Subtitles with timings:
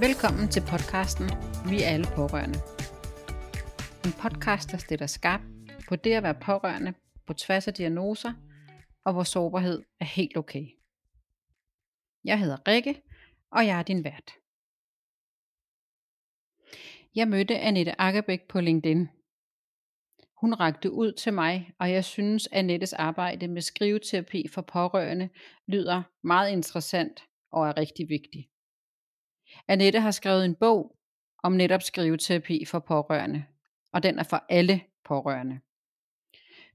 [0.00, 1.26] Velkommen til podcasten
[1.70, 2.58] Vi er alle pårørende.
[4.06, 5.40] En podcast, der stiller skarp
[5.88, 6.94] på det at være pårørende
[7.26, 8.32] på tværs af diagnoser,
[9.04, 10.66] og hvor sårbarhed er helt okay.
[12.24, 13.02] Jeg hedder Rikke,
[13.50, 14.30] og jeg er din vært.
[17.14, 19.08] Jeg mødte Annette Akkerbæk på LinkedIn.
[20.40, 25.28] Hun rakte ud til mig, og jeg synes, at Annettes arbejde med skriveterapi for pårørende
[25.66, 28.46] lyder meget interessant og er rigtig vigtigt.
[29.68, 30.96] Annette har skrevet en bog
[31.42, 33.44] om netop skriveterapi for pårørende,
[33.92, 35.60] og den er for alle pårørende.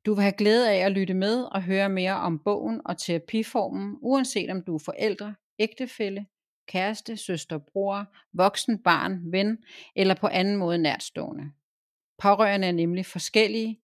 [0.05, 3.97] Du vil have glæde af at lytte med og høre mere om bogen og terapiformen,
[4.01, 6.25] uanset om du er forældre, ægtefælle,
[6.67, 9.57] kæreste, søster, bror, voksen, barn, ven
[9.95, 11.43] eller på anden måde nærtstående.
[12.21, 13.79] Pårørende er nemlig forskellige,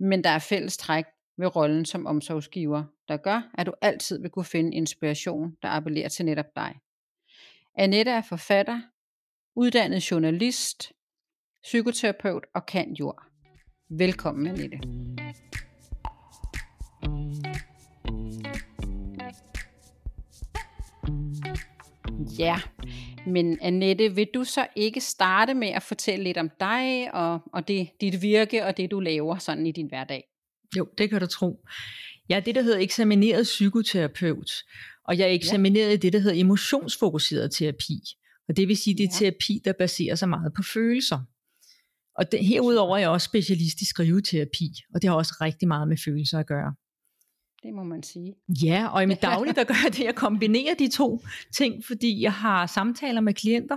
[0.00, 1.04] men der er fælles træk
[1.38, 6.08] ved rollen som omsorgsgiver, der gør, at du altid vil kunne finde inspiration, der appellerer
[6.08, 6.74] til netop dig.
[7.74, 8.80] Annette er forfatter,
[9.56, 10.92] uddannet journalist,
[11.62, 13.22] psykoterapeut og kan jord.
[13.98, 14.78] Velkommen, Annette.
[22.38, 22.60] Ja,
[23.26, 27.68] men Annette, vil du så ikke starte med at fortælle lidt om dig og, og
[27.68, 30.24] det, dit virke og det, du laver sådan i din hverdag?
[30.76, 31.66] Jo, det kan du tro.
[32.28, 34.50] Jeg er det, der hedder eksamineret psykoterapeut,
[35.04, 35.96] og jeg er eksamineret ja.
[35.96, 38.00] det, der hedder emotionsfokuseret terapi.
[38.48, 39.18] Og det vil sige, det er ja.
[39.18, 41.18] terapi, der baserer sig meget på følelser.
[42.18, 45.88] Og det, herudover er jeg også specialist i skriveterapi, og det har også rigtig meget
[45.88, 46.74] med følelser at gøre.
[47.62, 48.34] Det må man sige.
[48.64, 51.20] Ja, og i mit daglige, der gør jeg det, at jeg kombinerer de to
[51.56, 53.76] ting, fordi jeg har samtaler med klienter,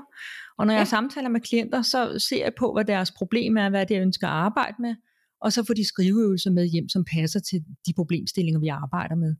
[0.57, 0.79] og når ja.
[0.79, 4.27] jeg samtaler med klienter, så ser jeg på, hvad deres problem er, hvad det ønsker
[4.27, 4.95] at arbejde med,
[5.41, 9.35] og så får de skriveøvelser med hjem, som passer til de problemstillinger, vi arbejder med.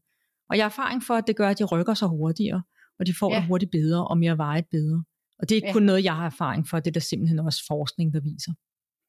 [0.50, 2.63] Og jeg har erfaring for, at det gør, at de rykker sig hurtigere,
[3.00, 3.39] og de får ja.
[3.39, 5.03] det hurtigt bedre, og mere vejet bedre.
[5.39, 5.73] Og det er ikke ja.
[5.73, 8.51] kun noget, jeg har erfaring for, det er der simpelthen også forskning, der viser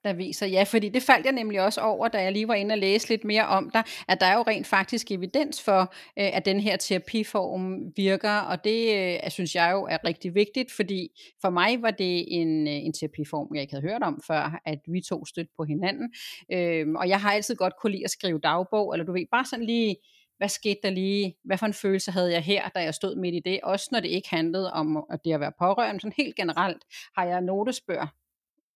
[0.06, 2.72] der viser, ja, fordi det faldt jeg nemlig også over, da jeg lige var inde
[2.72, 5.80] og læse lidt mere om dig, at der er jo rent faktisk evidens for,
[6.18, 8.80] øh, at den her terapiform virker, og det
[9.24, 11.08] øh, synes jeg jo er rigtig vigtigt, fordi
[11.40, 14.78] for mig var det en, øh, en terapiform, jeg ikke havde hørt om før, at
[14.92, 16.08] vi to stødte på hinanden,
[16.52, 19.44] øhm, og jeg har altid godt kunne lide at skrive dagbog, eller du ved, bare
[19.44, 19.96] sådan lige,
[20.38, 23.34] hvad skete der lige, hvad for en følelse havde jeg her, da jeg stod midt
[23.34, 26.36] i det, også når det ikke handlede om at det at være pårørende, sådan helt
[26.36, 26.82] generelt
[27.16, 28.14] har jeg notesbør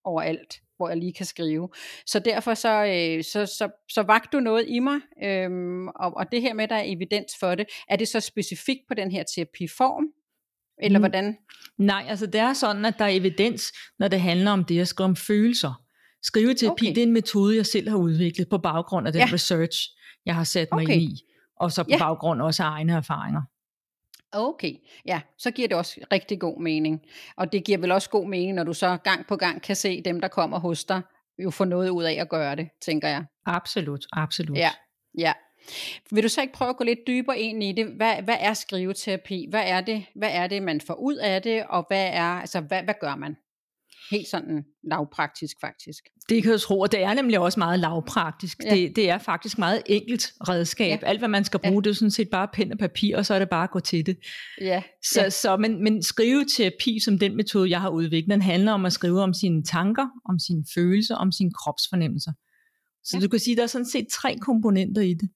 [0.03, 1.69] overalt, hvor jeg lige kan skrive.
[2.05, 6.31] Så derfor så, øh, så, så, så vagt du noget i mig, øhm, og, og
[6.31, 9.23] det her med, der er evidens for det, er det så specifikt på den her
[9.35, 10.03] terapiform,
[10.81, 11.01] eller mm.
[11.01, 11.37] hvordan?
[11.77, 14.87] Nej, altså det er sådan, at der er evidens, når det handler om det at
[14.87, 15.83] skrive om følelser.
[16.23, 16.95] Skriveterapi, okay.
[16.95, 19.33] det er en metode, jeg selv har udviklet på baggrund af den ja.
[19.33, 19.89] research,
[20.25, 20.97] jeg har sat mig okay.
[20.97, 21.17] i,
[21.61, 21.97] og så på ja.
[21.97, 23.41] baggrund også af egne erfaringer.
[24.31, 24.73] Okay,
[25.05, 27.01] ja, så giver det også rigtig god mening.
[27.35, 30.01] Og det giver vel også god mening, når du så gang på gang kan se
[30.01, 31.01] dem, der kommer hos dig,
[31.39, 33.25] jo få noget ud af at gøre det, tænker jeg.
[33.45, 34.57] Absolut, absolut.
[34.57, 34.69] Ja,
[35.17, 35.33] ja.
[36.11, 37.87] Vil du så ikke prøve at gå lidt dybere ind i det?
[37.87, 39.47] Hvad, hvad er skriveterapi?
[39.49, 41.63] Hvad er det, hvad er det man får ud af det?
[41.69, 43.37] Og hvad, er, altså, hvad, hvad gør man?
[44.11, 46.03] Helt sådan lavpraktisk faktisk.
[46.29, 48.57] Det kan jeg tro, og det er nemlig også meget lavpraktisk.
[48.63, 48.75] Ja.
[48.75, 51.01] Det, det er faktisk meget enkelt redskab.
[51.01, 51.07] Ja.
[51.07, 51.81] Alt hvad man skal bruge, ja.
[51.81, 53.79] det er sådan set bare pen og papir, og så er det bare at gå
[53.79, 54.17] til det.
[54.61, 54.83] Ja.
[55.03, 55.29] Så, ja.
[55.29, 59.21] så men, men skriveterapi som den metode, jeg har udviklet, den handler om at skrive
[59.21, 62.31] om sine tanker, om sine følelser, om sine kropsfornemmelser.
[63.03, 63.23] Så ja.
[63.23, 65.29] du kan sige, at der er sådan set tre komponenter i det.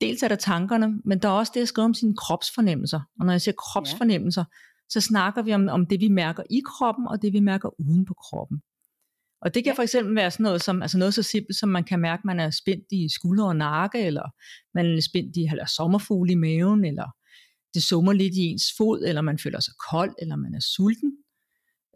[0.00, 3.00] Dels er der tankerne, men der er også det at skrive om sine kropsfornemmelser.
[3.20, 6.60] Og når jeg siger kropsfornemmelser, ja så snakker vi om, om det, vi mærker i
[6.66, 8.60] kroppen, og det, vi mærker uden på kroppen.
[9.40, 9.76] Og det kan ja.
[9.76, 12.24] for eksempel være sådan noget, som, altså noget så simpelt, som man kan mærke, at
[12.24, 14.22] man er spændt i skulder og nakke, eller
[14.74, 17.08] man er spændt i eller sommerfugle i maven, eller
[17.74, 21.12] det summer lidt i ens fod, eller man føler sig kold, eller man er sulten.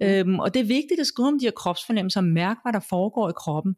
[0.03, 2.87] Øhm, og det er vigtigt at skrive om de her kropsfornemmelser, og mærke, hvad der
[2.89, 3.75] foregår i kroppen.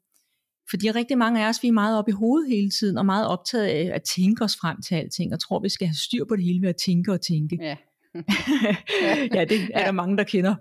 [0.71, 3.27] Fordi rigtig mange af os, vi er meget oppe i hovedet hele tiden, og meget
[3.29, 6.37] optaget af at tænke os frem til alting, og tror, vi skal have styr på
[6.37, 7.59] det hele ved at tænke og tænke.
[7.61, 7.77] Ja.
[9.35, 10.55] ja, det er der mange, der kender.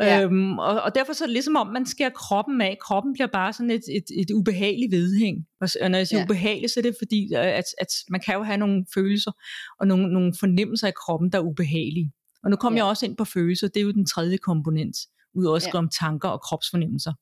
[0.00, 0.22] Ja.
[0.22, 2.78] Øhm, og, og derfor så er det ligesom om, man skærer kroppen af.
[2.82, 5.36] Kroppen bliver bare sådan et, et, et ubehageligt vedhæng.
[5.60, 6.24] Og når jeg siger ja.
[6.24, 9.32] ubehageligt, så er det fordi, at, at man kan jo have nogle følelser
[9.80, 12.12] og nogle, nogle fornemmelser i kroppen, der er ubehagelige.
[12.44, 12.84] Og nu kommer ja.
[12.84, 14.96] jeg også ind på følelser, det er jo den tredje komponent,
[15.34, 15.78] udover at skrive ja.
[15.78, 17.12] om tanker og kropsfornemmelser.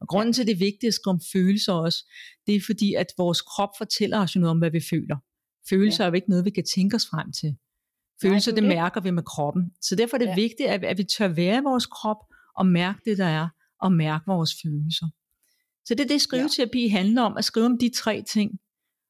[0.00, 2.10] Og grunden til, at det er vigtigt at skrive om følelser også,
[2.46, 5.16] det er fordi, at vores krop fortæller os jo noget om, hvad vi føler.
[5.70, 6.06] Følelser ja.
[6.06, 7.56] er jo ikke noget, vi kan tænke os frem til.
[8.22, 9.72] Følelser, Nej, det, det mærker vi med kroppen.
[9.80, 10.34] Så derfor er det ja.
[10.34, 12.16] vigtigt, at, at vi tør være i vores krop,
[12.56, 13.48] og mærke det, der er,
[13.80, 15.06] og mærke vores følelser.
[15.84, 16.90] Så det er det, skriveterapi ja.
[16.90, 18.50] handler om, at skrive om de tre ting.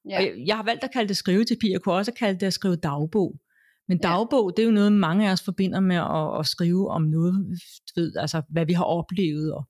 [0.08, 0.18] Ja.
[0.18, 2.52] Og jeg, jeg har valgt at kalde det skriveterapi, jeg kunne også kalde det at
[2.52, 3.40] skrive dagbog.
[3.88, 7.02] Men dagbog, det er jo noget, mange af os forbinder med at, at skrive om
[7.02, 7.34] noget,
[7.96, 9.64] ved, altså hvad vi har oplevet, og,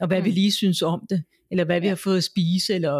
[0.00, 0.24] og hvad mm.
[0.24, 2.92] vi lige synes om det eller hvad vi har fået at spise, eller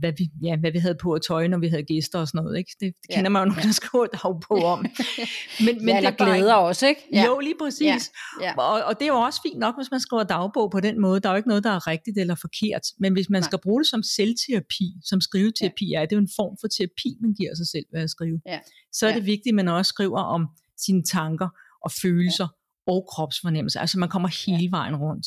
[0.00, 2.44] hvad vi, ja, hvad vi havde på at tøj, når vi havde gæster og sådan
[2.44, 2.58] noget.
[2.58, 2.70] Ikke?
[2.80, 3.32] Det, det kender ja.
[3.32, 4.06] man jo nogen, der skriver
[4.48, 4.78] på om.
[5.66, 7.00] Men, men ja, det er glæder bare, også, ikke?
[7.12, 7.24] Ja.
[7.26, 8.02] Jo, lige præcis.
[8.40, 8.46] Ja.
[8.46, 8.52] Ja.
[8.56, 11.20] Og, og det er jo også fint nok, hvis man skriver dagbog på den måde.
[11.20, 12.82] Der er jo ikke noget, der er rigtigt eller forkert.
[12.98, 13.48] Men hvis man Nej.
[13.48, 16.00] skal bruge det som selvterapi, som skriveterapi ja.
[16.00, 18.40] er, det er jo en form for terapi, man giver sig selv ved at skrive.
[18.46, 18.58] Ja.
[18.92, 19.16] Så er ja.
[19.16, 20.42] det vigtigt, at man også skriver om
[20.84, 21.48] sine tanker
[21.84, 22.48] og følelser
[22.86, 22.92] ja.
[22.92, 23.80] og kropsfornemmelser.
[23.80, 25.26] Altså man kommer hele vejen rundt.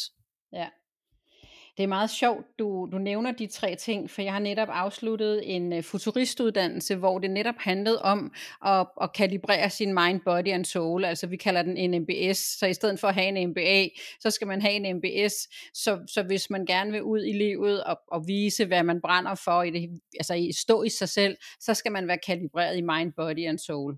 [0.53, 0.67] Ja.
[1.77, 5.55] Det er meget sjovt, du, du nævner de tre ting, for jeg har netop afsluttet
[5.55, 8.33] en øh, futuristuddannelse, hvor det netop handlede om
[8.65, 11.05] at, at kalibrere sin mind, body and soul.
[11.05, 13.87] Altså vi kalder den en MBS, så i stedet for at have en MBA,
[14.19, 15.33] så skal man have en MBS.
[15.73, 19.35] Så, så hvis man gerne vil ud i livet og, og vise, hvad man brænder
[19.35, 23.13] for, i det, altså stå i sig selv, så skal man være kalibreret i mind,
[23.13, 23.97] body and soul.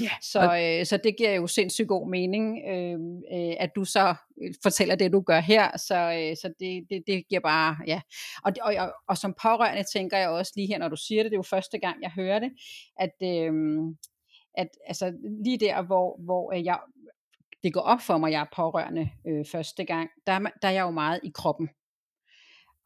[0.00, 0.10] Ja.
[0.22, 2.98] Så, øh, så det giver jo sindssygt god mening, øh,
[3.32, 5.78] øh, at du så øh, fortæller det, du gør her.
[5.78, 8.00] Så, øh, så det, det, det giver bare, ja.
[8.44, 11.30] Og, og, og, og som pårørende tænker jeg også lige her, når du siger det,
[11.30, 12.50] det er jo første gang, jeg hører det,
[12.98, 13.52] at, øh,
[14.54, 15.12] at altså,
[15.44, 16.78] lige der, hvor, hvor jeg,
[17.62, 20.82] det går op for mig, jeg er pårørende øh, første gang, der, der er jeg
[20.82, 21.68] jo meget i kroppen.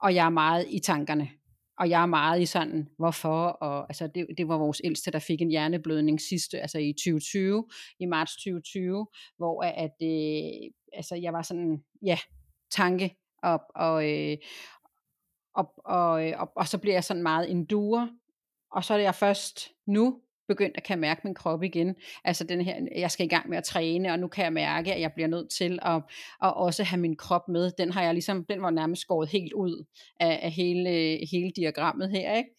[0.02, 1.28] Og jeg er meget i tankerne
[1.80, 5.18] og jeg er meget i sådan, hvorfor, og altså det, det var vores ældste, der
[5.18, 7.66] fik en hjerneblødning sidste, altså i 2020,
[8.00, 9.06] i marts 2020,
[9.36, 12.18] hvor at, øh, altså jeg var sådan, ja,
[12.70, 14.36] tanke, op, og, øh,
[15.54, 15.72] og,
[16.26, 18.10] øh, og, og, og så bliver jeg sådan meget endure,
[18.72, 21.94] og så er det jeg først nu, begyndt at kan mærke min krop igen.
[22.24, 24.94] Altså den her, jeg skal i gang med at træne, og nu kan jeg mærke,
[24.94, 26.02] at jeg bliver nødt til at,
[26.42, 27.70] at også have min krop med.
[27.78, 29.84] Den har jeg ligesom, den var nærmest skåret helt ud
[30.20, 30.90] af, af hele,
[31.30, 32.50] hele diagrammet her, ikke?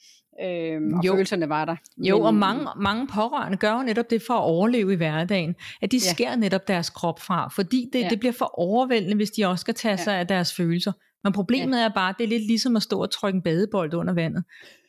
[0.43, 1.13] Øhm, og jo.
[1.13, 1.75] følelserne var der.
[1.97, 5.55] Jo, Men, og mange, mange pårørende gør jo netop det for at overleve i hverdagen,
[5.81, 6.13] at de ja.
[6.13, 8.09] skærer netop deres krop fra, fordi det, ja.
[8.09, 10.91] det bliver for overvældende, hvis de også skal tage sig af deres følelser.
[11.23, 11.83] Men problemet ja.
[11.83, 14.43] er bare, det er lidt ligesom at stå og trykke en badebold under vandet.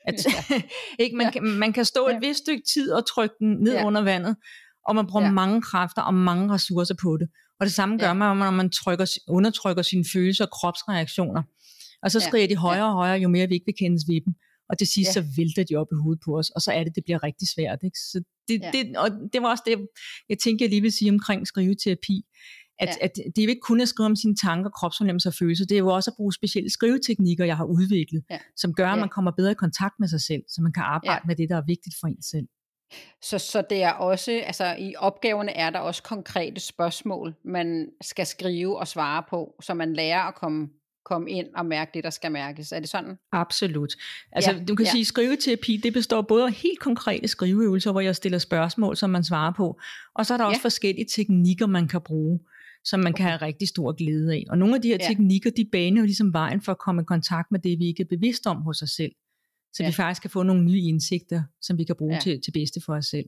[0.06, 0.62] At, ja.
[1.04, 1.30] ikke, man, ja.
[1.30, 2.18] kan, man kan stå et ja.
[2.18, 3.86] vist stykke tid og trykke den ned ja.
[3.86, 4.36] under vandet,
[4.88, 5.32] og man bruger ja.
[5.32, 7.28] mange kræfter og mange ressourcer på det.
[7.60, 8.12] Og det samme gør ja.
[8.12, 11.42] man, når man trykker, undertrykker sine følelser og kropsreaktioner.
[12.02, 12.50] Og så skriger ja.
[12.50, 14.34] de højere og højere, jo mere vi ikke vil kendes ved dem.
[14.70, 15.12] Og til sidst ja.
[15.12, 17.48] så vælter de op i hovedet på os, og så er det, det bliver rigtig
[17.54, 17.78] svært.
[17.84, 17.98] Ikke?
[17.98, 18.70] Så det, ja.
[18.74, 19.76] det, og det var også det,
[20.28, 22.16] jeg tænker, jeg lige vil sige omkring skriveterapi
[22.82, 23.04] at, ja.
[23.04, 25.74] at det er jo ikke kun at skrive om sine tanker, kropsfornemmelser og følelser, det
[25.74, 28.38] er jo også at bruge specielle skriveteknikker, jeg har udviklet, ja.
[28.56, 31.20] som gør, at man kommer bedre i kontakt med sig selv, så man kan arbejde
[31.24, 31.26] ja.
[31.26, 32.48] med det, der er vigtigt for en selv.
[33.22, 38.26] Så, så det er også, altså i opgaverne er der også konkrete spørgsmål, man skal
[38.26, 40.68] skrive og svare på, så man lærer at komme
[41.04, 42.72] komme ind og mærke det, der skal mærkes.
[42.72, 43.18] Er det sådan?
[43.32, 43.92] Absolut.
[44.32, 44.90] Altså, ja, du kan ja.
[44.90, 49.10] sige, at skriveterapi, det består både af helt konkrete skriveøvelser, hvor jeg stiller spørgsmål, som
[49.10, 49.80] man svarer på,
[50.14, 50.64] og så er der også ja.
[50.64, 52.40] forskellige teknikker, man kan bruge
[52.84, 54.44] som man kan have rigtig stor glæde af.
[54.50, 55.08] Og nogle af de her ja.
[55.08, 58.02] teknikker, de baner jo ligesom vejen for at komme i kontakt med det, vi ikke
[58.02, 59.12] er bevidste om hos os selv.
[59.72, 59.88] Så ja.
[59.88, 62.20] vi faktisk kan få nogle nye indsigter, som vi kan bruge ja.
[62.20, 63.26] til, til bedste for os selv.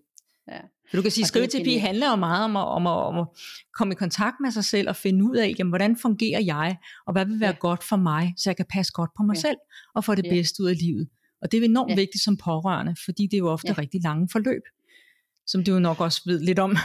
[0.48, 0.60] Ja.
[0.90, 3.26] Så du kan sige, at skriveterapi handler jo meget om at, om, at, om at
[3.74, 6.76] komme i kontakt med sig selv og finde ud af, jamen, hvordan fungerer jeg,
[7.06, 7.56] og hvad vil være ja.
[7.60, 9.40] godt for mig, så jeg kan passe godt på mig ja.
[9.40, 9.56] selv
[9.94, 10.30] og få det ja.
[10.30, 11.08] bedste ud af livet.
[11.42, 11.94] Og det er enormt ja.
[11.94, 13.74] vigtigt som pårørende, fordi det er jo ofte ja.
[13.78, 14.62] rigtig lange forløb
[15.46, 16.76] som du nok også ved lidt om.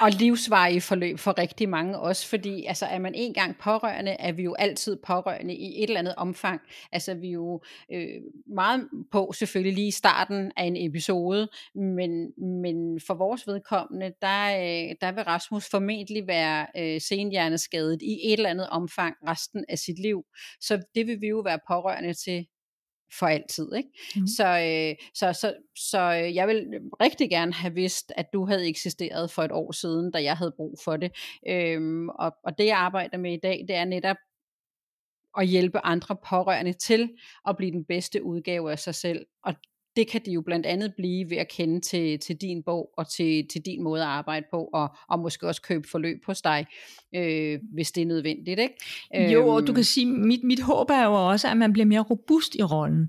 [0.00, 4.42] Og livsvarige forløb for rigtig mange også, fordi altså, er man engang pårørende, er vi
[4.42, 6.60] jo altid pårørende i et eller andet omfang.
[6.92, 8.20] Altså vi er jo øh,
[8.54, 12.32] meget på selvfølgelig lige i starten af en episode, men,
[12.62, 18.32] men for vores vedkommende, der, øh, der vil Rasmus formentlig være øh, senhjerneskadet i et
[18.32, 20.24] eller andet omfang resten af sit liv.
[20.60, 22.46] Så det vil vi jo være pårørende til
[23.18, 23.74] for altid.
[23.76, 23.88] Ikke?
[24.16, 24.26] Mm.
[24.26, 26.66] Så, øh, så, så, så øh, jeg vil
[27.00, 30.52] rigtig gerne have vidst, at du havde eksisteret for et år siden, da jeg havde
[30.56, 31.12] brug for det.
[31.48, 34.16] Øhm, og, og det jeg arbejder med i dag, det er netop
[35.38, 37.10] at hjælpe andre pårørende til
[37.48, 39.26] at blive den bedste udgave af sig selv.
[39.42, 39.54] Og
[39.96, 43.10] det kan de jo blandt andet blive ved at kende til, til din bog og
[43.10, 46.66] til, til din måde at arbejde på, og, og måske også købe forløb hos dig,
[47.14, 48.60] øh, hvis det er nødvendigt.
[48.60, 49.32] Ikke?
[49.32, 49.74] Jo, og du øhm.
[49.74, 53.08] kan sige, mit, mit håb er jo også, at man bliver mere robust i rollen.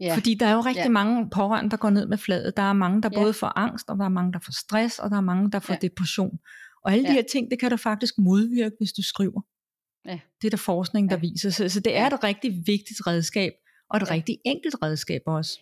[0.00, 0.14] Ja.
[0.14, 0.88] Fordi der er jo rigtig ja.
[0.88, 2.56] mange pårørende, der går ned med fladet.
[2.56, 3.18] Der er mange, der ja.
[3.18, 5.58] både får angst, og der er mange, der får stress, og der er mange, der
[5.58, 5.78] får ja.
[5.82, 6.38] depression.
[6.84, 7.08] Og alle ja.
[7.08, 9.40] de her ting, det kan du faktisk modvirke, hvis du skriver.
[10.06, 10.18] Ja.
[10.40, 11.20] Det er der forskning, der ja.
[11.20, 11.50] viser.
[11.50, 13.52] Så, så det er et rigtig vigtigt redskab,
[13.90, 14.14] og et ja.
[14.14, 15.58] rigtig enkelt redskab også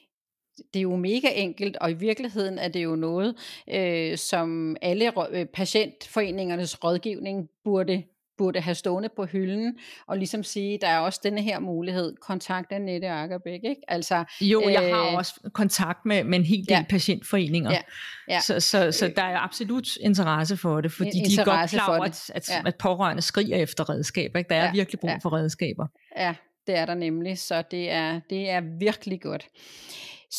[0.56, 3.36] det er jo mega enkelt, og i virkeligheden er det jo noget,
[3.70, 8.02] øh, som alle øh, patientforeningernes rådgivning burde
[8.38, 12.72] burde have stående på hylden, og ligesom sige, der er også denne her mulighed, kontakt
[12.72, 13.80] Annette Akkerbæk, ikke?
[13.88, 17.80] Altså, jo, øh, jeg har også kontakt med, med en hel del ja, patientforeninger, ja,
[18.28, 21.88] ja, så, så, så der er absolut interesse for det, fordi de er godt klar
[21.88, 22.62] over, at, at, ja.
[22.66, 24.48] at pårørende skriger efter redskaber, ikke?
[24.48, 25.18] Der er ja, virkelig brug ja.
[25.22, 25.86] for redskaber.
[26.16, 26.34] Ja,
[26.66, 29.46] det er der nemlig, så det er, det er virkelig godt.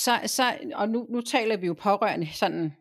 [0.03, 2.73] Så, så, og nu, nu taler vi jo pårørende sådan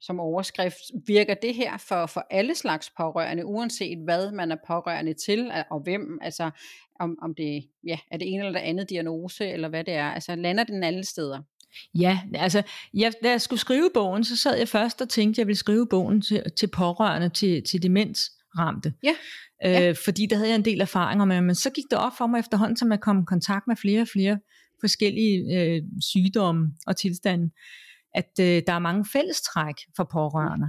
[0.00, 0.80] som overskrift.
[1.06, 5.80] Virker det her for, for alle slags pårørende, uanset hvad man er pårørende til, og
[5.80, 6.50] hvem, altså
[7.00, 10.10] om, om det ja, er det ene eller det andet diagnose, eller hvad det er,
[10.10, 11.42] altså lander den alle steder?
[11.94, 12.62] Ja, altså,
[12.94, 15.58] jeg, da jeg skulle skrive bogen, så sad jeg først og tænkte, at jeg ville
[15.58, 18.92] skrive bogen til, til pårørende, til, til demensramte.
[19.02, 19.14] Ja.
[19.64, 19.94] Øh, ja.
[20.04, 22.38] fordi der havde jeg en del erfaringer med, men så gik det op for mig
[22.38, 24.38] efterhånden, som jeg kom i kontakt med flere og flere
[24.86, 27.50] forskellige øh, sygdomme og tilstande,
[28.14, 30.68] at øh, der er mange fællestræk for pårørende.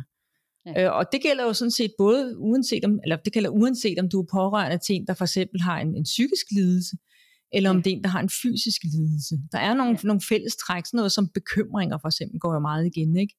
[0.66, 0.86] Ja.
[0.86, 4.10] Øh, og det gælder jo sådan set både uanset om, eller det gælder uanset om
[4.10, 6.96] du er pårørende til en, der for eksempel har en, en psykisk lidelse,
[7.52, 7.82] eller om ja.
[7.82, 9.36] det er en, der har en fysisk lidelse.
[9.52, 10.08] Der er nogle, ja.
[10.08, 13.36] nogle fællestræk, sådan noget som bekymringer for eksempel, går jo meget igen, ikke?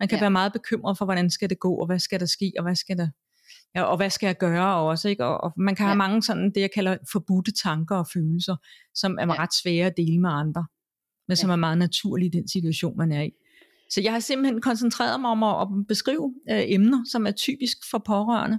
[0.00, 0.22] Man kan ja.
[0.22, 2.74] være meget bekymret for, hvordan skal det gå, og hvad skal der ske, og hvad
[2.74, 3.08] skal der,
[3.74, 5.24] ja, og hvad skal jeg gøre også, ikke?
[5.24, 5.88] Og, og man kan ja.
[5.88, 8.56] have mange sådan, det jeg kalder forbudte tanker og følelser,
[8.94, 9.42] som er ja.
[9.42, 10.66] ret svære at dele med andre,
[11.28, 11.52] men som ja.
[11.52, 13.30] er meget naturlige i den situation, man er i.
[13.90, 17.76] Så jeg har simpelthen koncentreret mig om at, at beskrive øh, emner, som er typisk
[17.90, 18.58] for pårørende,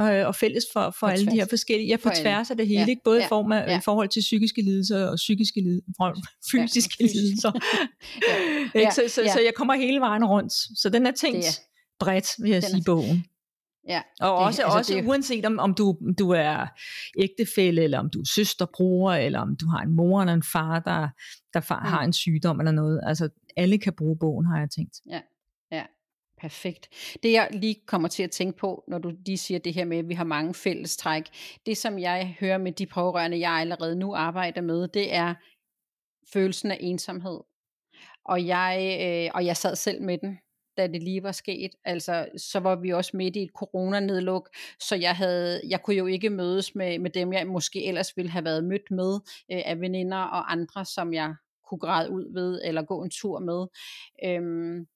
[0.00, 2.80] øh, og fælles for, for alle de her forskellige, ja, på tværs af det hele,
[2.80, 2.86] ja.
[2.86, 3.02] ikke?
[3.04, 3.26] både ja.
[3.26, 3.78] i, form af, ja.
[3.78, 7.06] i forhold til psykiske lidelser og psykiske lidelser, fysiske ja.
[7.14, 7.52] lidelser.
[8.74, 8.80] ja.
[8.80, 8.90] ja.
[8.90, 9.32] Så, så, ja.
[9.32, 10.52] så jeg kommer hele vejen rundt.
[10.80, 11.60] Så den er tænkt er,
[12.00, 13.24] bredt, vil jeg sige, bogen.
[13.88, 16.66] Ja, og det, også, altså også det, uanset om, om du, du er
[17.18, 20.42] ægtefælle, eller om du er søster, bror, eller om du har en mor eller en
[20.42, 21.08] far, der,
[21.54, 21.86] der far, mm.
[21.86, 23.00] har en sygdom eller noget.
[23.06, 25.00] Altså alle kan bruge bogen, har jeg tænkt.
[25.10, 25.20] Ja,
[25.72, 25.82] ja.
[26.40, 26.88] Perfekt.
[27.22, 29.98] Det jeg lige kommer til at tænke på, når du lige siger det her med,
[29.98, 31.24] at vi har mange fællestræk,
[31.66, 35.34] det som jeg hører med de pårørende, jeg allerede nu arbejder med, det er
[36.32, 37.40] følelsen af ensomhed.
[38.24, 40.38] Og jeg, øh, og jeg sad selv med den
[40.76, 41.70] da det lige var sket.
[41.84, 46.06] Altså, så var vi også midt i et coronanedluk, så jeg, havde, jeg kunne jo
[46.06, 49.14] ikke mødes med, med dem, jeg måske ellers ville have været mødt med
[49.52, 51.34] øh, af veninder og andre, som jeg
[51.68, 53.66] kunne græde ud ved, eller gå en tur med.
[54.24, 54.86] Øhm,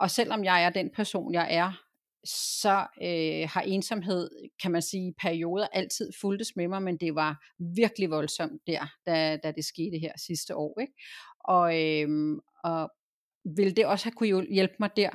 [0.00, 1.72] og selvom jeg er den person, jeg er,
[2.24, 4.30] så øh, har ensomhed,
[4.62, 9.36] kan man sige, perioder altid fuldtes med mig, men det var virkelig voldsomt der, da,
[9.36, 10.80] da det skete her sidste år.
[10.80, 10.92] Ikke?
[11.40, 12.90] Og, øh, og
[13.56, 15.08] vil det også have kunne hjælpe mig der?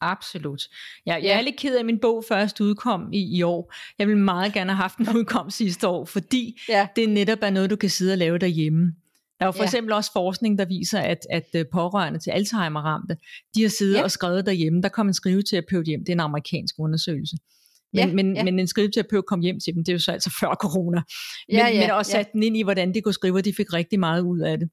[0.00, 0.62] Absolut.
[1.06, 3.74] Jeg, jeg er lidt ked af, at min bog først udkom i, i år.
[3.98, 6.88] Jeg ville meget gerne have haft den udkom sidste år, fordi ja.
[6.96, 8.94] det netop er noget, du kan sidde og lave derhjemme.
[9.38, 9.64] Der er jo for ja.
[9.64, 13.16] eksempel også forskning, der viser, at, at øh, pårørende til Alzheimer-ramte,
[13.54, 14.02] de har siddet ja.
[14.02, 14.82] og skrevet derhjemme.
[14.82, 16.00] Der kom en skriveterapeut hjem.
[16.00, 17.36] Det er en amerikansk undersøgelse.
[17.92, 18.44] Men, ja, men, ja.
[18.44, 21.02] men en skriveterapeut kom hjem til dem, det er jo så altså før corona.
[21.48, 22.24] Men, ja, ja, men også sat ja.
[22.32, 24.68] den ind i, hvordan de kunne skrive, og de fik rigtig meget ud af det.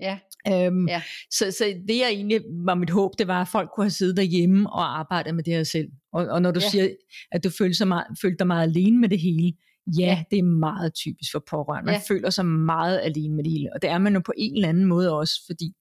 [0.00, 0.18] Ja.
[0.48, 1.02] Øhm, ja.
[1.30, 4.16] Så, så det jeg egentlig var mit håb, det var, at folk kunne have siddet
[4.16, 5.88] derhjemme og arbejdet med det her selv.
[6.12, 6.68] Og, og når du ja.
[6.68, 6.88] siger,
[7.32, 9.52] at du følte, så meget, følte dig meget alene med det hele,
[9.98, 10.24] ja, ja.
[10.30, 11.86] det er meget typisk for pårørende.
[11.86, 12.14] Man ja.
[12.14, 13.70] føler sig meget alene med det hele.
[13.74, 15.72] Og det er man jo på en eller anden måde også, fordi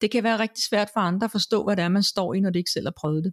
[0.00, 2.40] det kan være rigtig svært for andre at forstå, hvad det er, man står i,
[2.40, 3.32] når de ikke selv har prøvet det.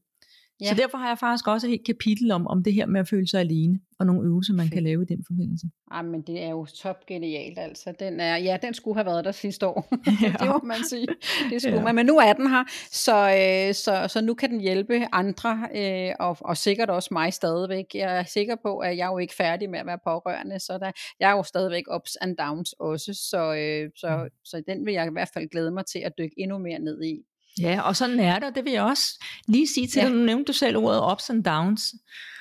[0.62, 0.70] Ja.
[0.70, 3.08] Så derfor har jeg faktisk også et helt kapitel om, om det her med at
[3.08, 5.68] føle sig alene, og nogle øvelser, man kan lave i den forbindelse.
[6.04, 7.94] Men det er jo top genialt, altså.
[8.00, 9.88] Den er, ja, den skulle have været der sidste år.
[10.22, 10.34] Ja.
[10.40, 11.08] det må man sige.
[11.50, 11.84] Det skulle ja.
[11.84, 11.96] man.
[11.96, 16.16] Men nu er den her, så, øh, så, så nu kan den hjælpe andre, øh,
[16.20, 17.86] og, og sikkert også mig stadigvæk.
[17.94, 20.78] Jeg er sikker på, at jeg er jo ikke færdig med at være pårørende, så
[20.78, 24.30] der, jeg er jo stadigvæk ups and downs også, så, øh, så, mm.
[24.44, 27.04] så den vil jeg i hvert fald glæde mig til at dykke endnu mere ned
[27.04, 27.24] i.
[27.60, 30.06] Ja, og sådan er det, det vil jeg også lige sige til ja.
[30.08, 30.16] dig.
[30.16, 31.82] Nu nævnte du selv ordet ups and downs.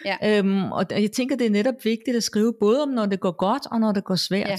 [0.05, 0.39] Ja.
[0.39, 3.37] Øhm, og jeg tænker, det er netop vigtigt at skrive både om, når det går
[3.37, 4.49] godt, og når det går svært.
[4.49, 4.59] Ja.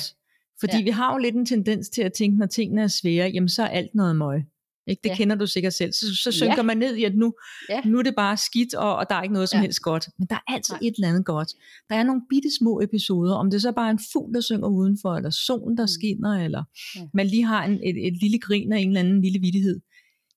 [0.60, 0.84] Fordi ja.
[0.84, 3.64] vi har jo lidt en tendens til at tænke, når tingene er svære, jamen så
[3.64, 4.44] er alt noget møg.
[4.88, 5.02] Ikke?
[5.04, 5.16] Det ja.
[5.16, 5.94] kender du sikkert selv.
[5.94, 6.62] Så, så synker ja.
[6.62, 7.34] man ned i, at nu,
[7.70, 7.82] ja.
[7.86, 9.62] nu er det bare skidt, og, og der er ikke noget som ja.
[9.62, 10.08] helst godt.
[10.20, 10.80] Men der er altid Nej.
[10.84, 11.48] et eller andet godt.
[11.90, 14.68] Der er nogle bitte små episoder, om det så bare er en fugl, der synger
[14.68, 15.88] udenfor, eller solen, der mm.
[15.88, 16.64] skinner, eller
[16.96, 17.02] ja.
[17.14, 19.80] man lige har en, et, et lille grin af en eller anden lille vittighed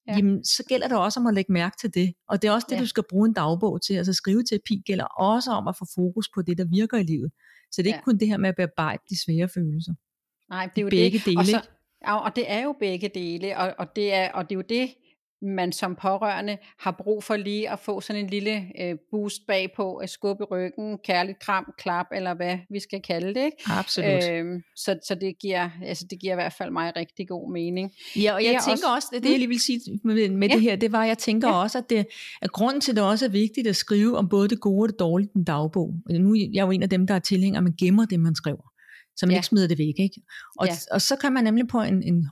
[0.09, 0.17] ja.
[0.17, 2.15] jamen så gælder det også om at lægge mærke til det.
[2.29, 2.81] Og det er også det, ja.
[2.81, 3.95] du skal bruge en dagbog til.
[3.95, 7.33] Altså skriveterapi gælder også om at få fokus på det, der virker i livet.
[7.73, 7.97] Så det er ja.
[7.97, 9.93] ikke kun det her med at bearbejde de svære følelser.
[10.51, 11.27] Nej, det er jo begge det.
[11.27, 11.39] dele.
[11.39, 11.63] Og, så,
[12.05, 14.95] og det er jo begge dele, og, og, det er, og det er jo det,
[15.43, 19.95] man som pårørende har brug for lige at få sådan en lille øh, boost bagpå,
[19.95, 23.45] at skubbe ryggen, kærligt kram, klap, eller hvad vi skal kalde det.
[23.45, 23.57] Ikke?
[23.67, 24.31] Absolut.
[24.31, 27.93] Øhm, så, så det giver, altså det giver i hvert fald mig rigtig god mening.
[28.17, 30.55] Ja, og jeg det tænker også, også det, jeg lige vil sige med, med ja.
[30.55, 31.55] det her, det var, jeg tænker ja.
[31.55, 32.07] også, at, det,
[32.43, 34.89] at grunden til, at det også er vigtigt at skrive om både det gode og
[34.89, 35.95] det dårlige i en dagbog.
[36.11, 38.21] Nu jeg er jeg jo en af dem, der er tilhænger, at man gemmer det,
[38.21, 38.69] man skriver
[39.19, 39.39] så man ja.
[39.39, 39.95] ikke smider det væk.
[39.99, 40.21] Ikke?
[40.59, 40.73] Og, ja.
[40.91, 42.29] og så kan man nemlig på en, en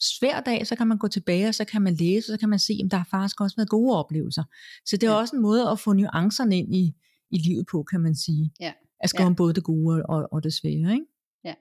[0.00, 2.48] svær dag, så kan man gå tilbage, og så kan man læse, og så kan
[2.48, 4.44] man se, at der har faktisk også været gode oplevelser.
[4.84, 5.18] Så det er ja.
[5.18, 6.94] også en måde at få nuancerne ind i,
[7.30, 8.52] i livet på, kan man sige.
[8.60, 8.72] Ja.
[9.00, 9.26] At skrive ja.
[9.26, 10.92] om både det gode og, og det svære.
[10.92, 11.06] Ikke?
[11.44, 11.54] Ja.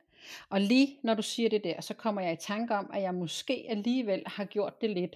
[0.50, 3.13] Og lige når du siger det der, så kommer jeg i tanke om, at jeg
[3.13, 5.15] måske alligevel har gjort det lidt.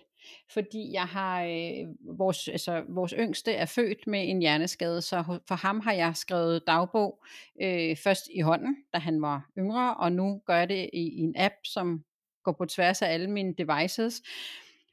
[0.54, 5.56] Fordi jeg har, øh, vores, altså, vores yngste er født med en hjerneskade, så for
[5.56, 7.24] ham har jeg skrevet dagbog
[7.62, 11.20] øh, først i hånden, da han var yngre, og nu gør jeg det i, i
[11.20, 12.04] en app, som
[12.44, 14.22] går på tværs af alle mine devices.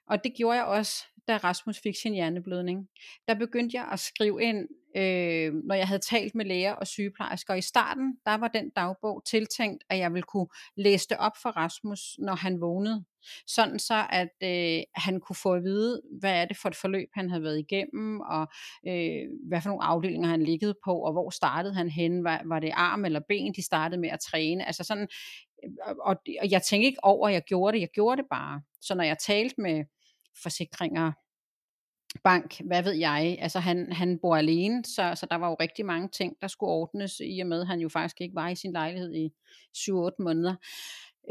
[0.08, 2.88] Og det gjorde jeg også, da Rasmus fik sin hjerneblødning.
[3.28, 7.52] Der begyndte jeg at skrive ind, øh, når jeg havde talt med læger og sygeplejersker.
[7.52, 11.36] Og i starten, der var den dagbog tiltænkt, at jeg ville kunne læse det op
[11.42, 13.04] for Rasmus, når han vågnede.
[13.46, 17.08] Sådan så, at øh, han kunne få at vide, hvad er det for et forløb,
[17.14, 18.46] han havde været igennem, og
[18.88, 22.60] øh, hvad for nogle afdelinger han liggede på, og hvor startede han hen, var, var
[22.60, 24.66] det arm eller ben, de startede med at træne.
[24.66, 25.08] Altså sådan,
[26.00, 28.62] og, og jeg tænkte ikke over, at jeg gjorde det, jeg gjorde det bare.
[28.80, 29.84] Så når jeg talte med
[30.42, 31.12] forsikringer,
[32.24, 35.86] bank, hvad ved jeg, altså han, han bor alene, så, så der var jo rigtig
[35.86, 38.54] mange ting, der skulle ordnes, i og med, at han jo faktisk ikke var i
[38.54, 39.32] sin lejlighed i
[39.76, 40.54] 7-8 måneder.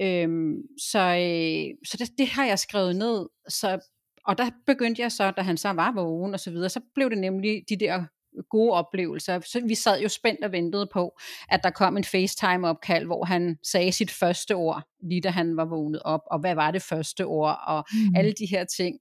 [0.02, 3.80] Øhm, så øh, så det, det har jeg skrevet ned, så,
[4.26, 7.10] og der begyndte jeg så, da han så var vågen og så videre, så blev
[7.10, 8.06] det nemlig de der
[8.50, 9.40] gode oplevelser.
[9.40, 11.18] Så vi sad jo spændt og ventede på,
[11.50, 15.66] at der kom en FaceTime-opkald, hvor han sagde sit første ord, lige da han var
[15.66, 18.16] vågnet op, og hvad var det første ord, og mm.
[18.16, 19.00] alle de her ting.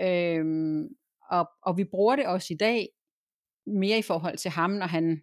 [0.00, 0.88] Øhm,
[1.30, 2.88] og, og vi bruger det også i dag,
[3.66, 5.22] mere i forhold til ham, når han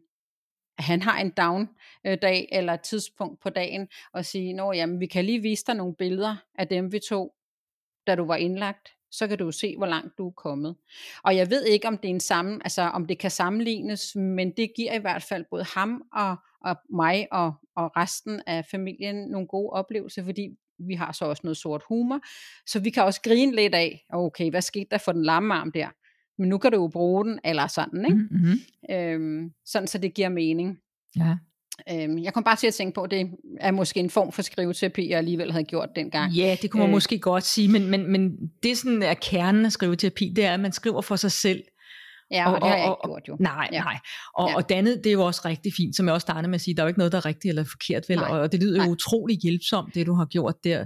[0.79, 1.69] han har en down
[2.05, 5.75] dag eller et tidspunkt på dagen og sige, nå jamen vi kan lige vise dig
[5.75, 7.35] nogle billeder af dem vi tog,
[8.07, 10.75] da du var indlagt så kan du se, hvor langt du er kommet.
[11.23, 14.51] Og jeg ved ikke, om det, er en sammen, altså, om det kan sammenlignes, men
[14.51, 16.35] det giver i hvert fald både ham og,
[16.65, 21.41] og mig og, og resten af familien nogle gode oplevelser, fordi vi har så også
[21.43, 22.19] noget sort humor,
[22.65, 25.71] så vi kan også grine lidt af, okay, hvad skete der for den lamme arm
[25.71, 25.87] der?
[26.37, 28.17] Men nu kan du jo bruge den, eller sådan, ikke?
[28.17, 28.59] Mm-hmm.
[28.91, 30.79] Øhm, sådan så det giver mening.
[31.17, 31.37] Ja.
[31.91, 34.41] Øhm, jeg kom bare til at tænke på, at det er måske en form for
[34.41, 36.33] skriveterapi, jeg alligevel havde gjort dengang.
[36.33, 38.31] Ja, det kunne man øh, måske godt sige, men, men, men
[38.63, 41.63] det sådan er kernen af skriveterapi, det er, at man skriver for sig selv.
[42.31, 43.37] Ja, og, og det har jeg ikke gjort jo.
[43.39, 43.83] Nej, ja.
[43.83, 43.99] nej.
[44.33, 44.55] Og, ja.
[44.55, 46.61] og det andet, det er jo også rigtig fint, som jeg også startede med at
[46.61, 48.17] sige, der er jo ikke noget, der er rigtigt eller forkert, vel?
[48.17, 48.29] Nej.
[48.29, 48.85] Og det lyder nej.
[48.85, 50.85] jo utrolig hjælpsomt, det du har gjort der.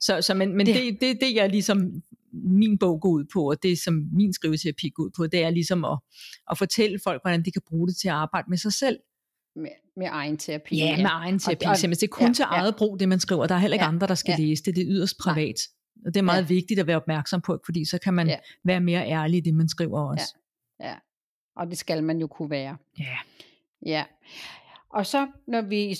[0.00, 3.50] Så, så men, men det, det, det, det jeg ligesom min bog går ud på,
[3.50, 5.98] og det som min skriveterapi går ud på, det er ligesom at,
[6.50, 8.98] at fortælle folk, hvordan de kan bruge det til at arbejde med sig selv
[9.58, 10.76] med, med egen terapi.
[10.76, 11.64] Ja, med egen terapi.
[11.64, 12.76] Og, og, det er kun ja, til eget ja.
[12.78, 13.46] brug, det man skriver.
[13.46, 14.44] Der er heller ikke ja, andre, der skal ja.
[14.44, 14.76] læse det.
[14.76, 15.38] Det er yderst privat.
[15.96, 16.06] Nej.
[16.06, 16.46] Og det er meget ja.
[16.46, 18.36] vigtigt at være opmærksom på, fordi så kan man ja.
[18.64, 20.36] være mere ærlig i det, man skriver også.
[20.80, 20.88] Ja.
[20.88, 20.94] ja,
[21.56, 22.76] og det skal man jo kunne være.
[22.98, 23.16] Ja.
[23.86, 24.04] Ja.
[24.90, 25.96] Og så når vi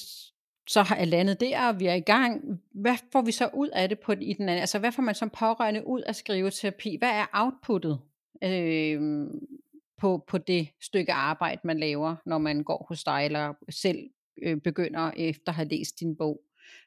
[0.68, 3.88] så har landet der, og vi er i gang, hvad får vi så ud af
[3.88, 4.60] det på i den anden?
[4.60, 6.96] Altså hvad får man som pårørende ud af skriveterapi?
[6.98, 7.98] Hvad er outputtet?
[8.44, 9.26] Øh,
[10.00, 13.98] på, på det stykke arbejde, man laver, når man går hos dig, eller selv
[14.42, 16.40] øh, begynder efter at have læst din bog.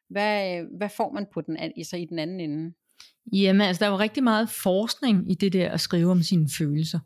[0.10, 2.74] Hvad, hvad får man på den, altså i den anden ende?
[3.34, 6.50] Jamen, altså, der er jo rigtig meget forskning i det der at skrive om sine
[6.58, 7.00] følelser.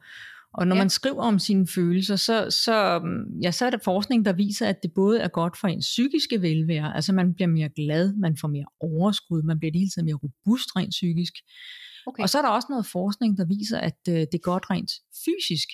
[0.54, 0.82] Og når ja.
[0.82, 3.02] man skriver om sine følelser, så, så,
[3.44, 6.42] ja, så er der forskning, der viser, at det både er godt for ens psykiske
[6.42, 10.16] velvære, altså man bliver mere glad, man får mere overskud, man bliver hele tiden mere
[10.24, 11.34] robust rent psykisk.
[12.08, 12.24] Okay.
[12.24, 14.92] Og så er der også noget forskning, der viser, at øh, det er godt rent
[15.26, 15.68] fysisk.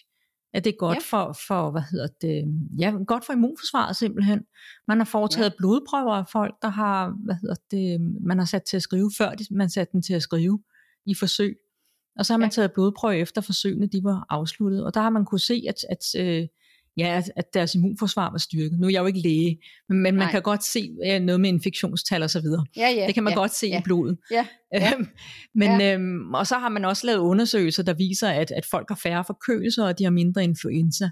[0.54, 1.18] At det er godt ja.
[1.18, 2.46] for, for, hvad hedder det,
[2.80, 4.42] ja, godt for immunforsvaret simpelthen.
[4.88, 5.56] Man har foretaget ja.
[5.58, 9.30] blodprøver af folk, der har, hvad hedder det, man har sat til at skrive, før
[9.36, 10.60] de, man satte den til at skrive
[11.06, 11.58] i forsøg.
[12.20, 12.52] Og så har man ja.
[12.52, 14.86] taget blodprøver efter forsøgene, de var afsluttet.
[14.86, 16.48] Og der har man kunne se, at, at øh,
[16.98, 18.80] ja, at, at deres immunforsvar var styrket.
[18.80, 19.58] Nu er jeg jo ikke læge,
[19.90, 22.66] men, men man kan godt se ja, noget med infektionstal og så videre.
[22.78, 24.18] Ja, ja, det kan man ja, godt se ja, i blodet.
[24.32, 25.08] Ja, ja, øhm,
[25.56, 25.94] men, ja.
[25.94, 29.24] Øhm, og så har man også lavet undersøgelser, der viser, at, at folk har færre
[29.28, 31.10] forkølelser, og de har mindre influenza.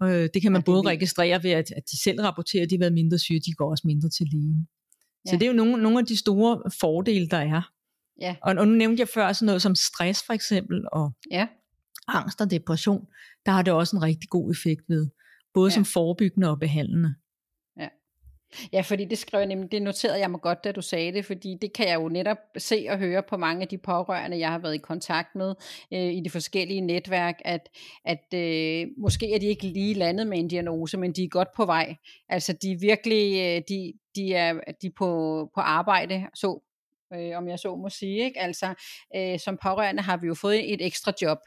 [0.00, 2.70] Og øh, det kan man ja, både registrere ved, at, at de selv rapporterer, at
[2.70, 4.68] de har været mindre syge, de går også mindre til lægen.
[5.26, 5.30] Ja.
[5.30, 7.62] Så det er jo nogle, nogle af de store fordele, der er.
[8.20, 8.36] Ja.
[8.42, 11.46] Og, og nu nævnte jeg før sådan noget som stress for eksempel, og ja.
[12.14, 13.06] Angst og depression.
[13.46, 15.08] Der har det også en rigtig god effekt ved
[15.54, 15.74] både ja.
[15.74, 17.14] som forebyggende og behandlende.
[17.76, 17.88] Ja.
[18.72, 21.24] Ja, fordi det skrev jeg nemlig, det noterede jeg mig godt, da du sagde det,
[21.24, 24.50] fordi det kan jeg jo netop se og høre på mange af de pårørende, jeg
[24.50, 25.54] har været i kontakt med
[25.92, 27.68] øh, i de forskellige netværk, at,
[28.04, 31.48] at øh, måske er de ikke lige landet med en diagnose, men de er godt
[31.56, 31.96] på vej.
[32.28, 36.60] Altså de er virkelig, øh, de, de er, de er på, på arbejde, så
[37.14, 38.24] øh, om jeg så må sige.
[38.24, 38.40] Ikke?
[38.40, 38.74] Altså,
[39.16, 41.38] øh, som pårørende har vi jo fået et ekstra job.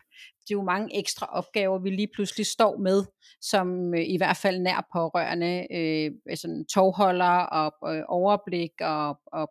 [0.47, 3.03] Det er jo mange ekstra opgaver, vi lige pludselig står med,
[3.41, 9.49] som øh, i hvert fald nær pårørende, øh, sådan tovholder og øh, overblik og, og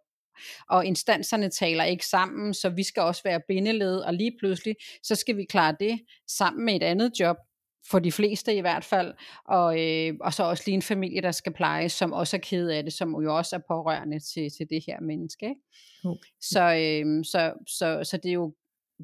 [0.68, 5.14] og instanserne taler ikke sammen, så vi skal også være bindeled, og lige pludselig, så
[5.14, 7.37] skal vi klare det sammen med et andet job,
[7.90, 9.14] for de fleste i hvert fald,
[9.48, 12.68] og, øh, og så også lige en familie, der skal plejes, som også er ked
[12.68, 15.46] af det, som jo også er pårørende til, til det her menneske.
[15.46, 15.61] Ikke?
[16.05, 16.28] Okay.
[16.40, 18.55] Så, øh, så, så, så det jo,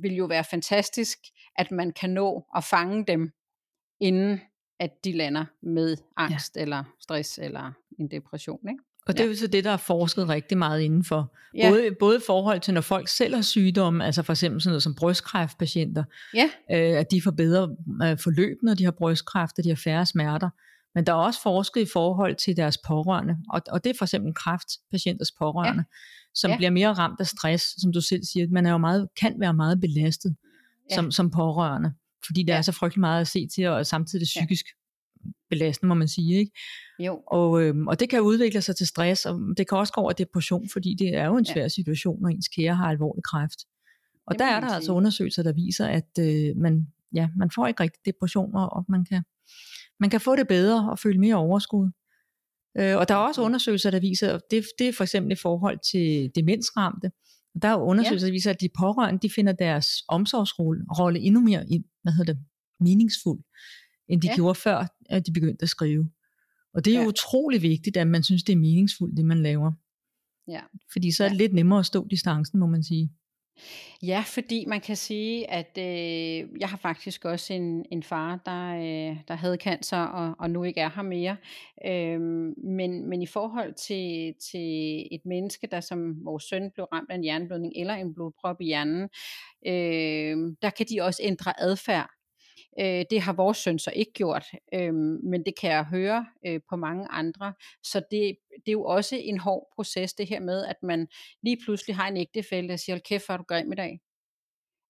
[0.03, 1.19] vil jo være fantastisk,
[1.59, 3.31] at man kan nå at fange dem,
[4.01, 4.41] inden
[4.81, 6.61] at de lander med angst ja.
[6.61, 8.69] eller stress eller en depression.
[8.69, 8.83] Ikke?
[9.09, 11.37] Og det er jo så det, der er forsket rigtig meget indenfor.
[11.55, 11.71] Ja.
[11.71, 14.83] Både, både i forhold til, når folk selv har sygdomme, altså for eksempel sådan noget
[14.83, 16.51] som brystkræftpatienter, ja.
[16.71, 20.07] øh, at de får bedre øh, forløb, når de har brystkræft, og de har færre
[20.07, 20.51] smerter.
[20.95, 24.05] Men der er også forsket i forhold til deres pårørende, og, og det er for
[24.05, 25.95] eksempel kræftpatienters pårørende, ja.
[26.40, 26.57] Som ja.
[26.57, 28.46] bliver mere ramt af stress, som du selv siger.
[28.51, 30.37] Man er jo meget, kan være meget belastet
[30.90, 30.94] ja.
[30.94, 31.92] som, som pårørende,
[32.27, 32.59] fordi der ja.
[32.59, 34.66] er så frygtelig meget at se til, og samtidig det psykisk
[35.51, 36.38] belastende, må man sige.
[36.38, 36.53] Ikke?
[36.98, 37.22] Jo.
[37.27, 40.12] Og, øhm, og det kan udvikle sig til stress, og det kan også gå over
[40.12, 41.68] depression, fordi det er jo en svær ja.
[41.68, 43.59] situation, når ens kære har alvorlig kræft.
[44.27, 44.77] Og det der er der sige.
[44.77, 49.05] altså undersøgelser, der viser, at øh, man, ja, man får ikke rigtig depressioner, og man
[49.05, 49.22] kan,
[50.01, 51.90] man kan få det bedre og føle mere overskud.
[52.79, 55.37] Øh, og der er også undersøgelser, der viser, at det, det er for eksempel i
[55.37, 57.11] forhold til demensramte,
[57.62, 61.64] der er undersøgelser, der viser, at de pårørende, de finder deres omsorgsrolle endnu mere,
[62.03, 62.43] hvad hedder det,
[62.81, 63.41] meningsfuld
[64.09, 64.35] end de ja.
[64.35, 66.11] gjorde før, at de begyndte at skrive.
[66.75, 67.07] Og det er ja.
[67.07, 69.73] utrolig vigtigt, at man synes, det er meningsfuldt, det man laver.
[70.49, 70.61] Ja.
[70.93, 71.38] Fordi så er det ja.
[71.38, 73.12] lidt nemmere at stå distancen, må man sige.
[74.03, 78.75] Ja, fordi man kan sige, at øh, jeg har faktisk også en, en far, der,
[78.77, 81.37] øh, der havde cancer og, og nu ikke er her mere.
[81.87, 82.21] Øh,
[82.64, 87.14] men, men i forhold til, til et menneske, der som vores søn blev ramt af
[87.14, 89.03] en hjerneblødning eller en blodprop i hjernen,
[89.66, 92.11] øh, der kan de også ændre adfærd.
[92.81, 94.44] Øh, det har vores søn så ikke gjort,
[94.75, 97.53] øh, men det kan jeg høre øh, på mange andre.
[97.83, 101.09] Så det, det er jo også en hård proces, det her med, at man
[101.42, 104.01] lige pludselig har en ægtefælde, der siger, hold kæft, hvor er du grim i dag.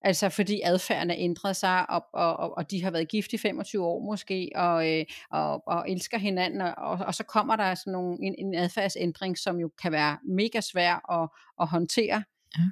[0.01, 3.39] Altså fordi adfærden er ændret sig, og, og, og, og de har været gift i
[3.39, 7.93] 25 år måske, og, øh, og, og elsker hinanden, og, og så kommer der sådan
[7.93, 11.29] nogle, en, en adfærdsændring, som jo kan være mega svær at,
[11.61, 12.25] at håndtere.
[12.59, 12.63] Ja.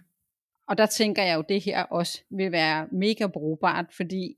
[0.68, 4.36] Og der tænker jeg jo, at det her også vil være mega brugbart, fordi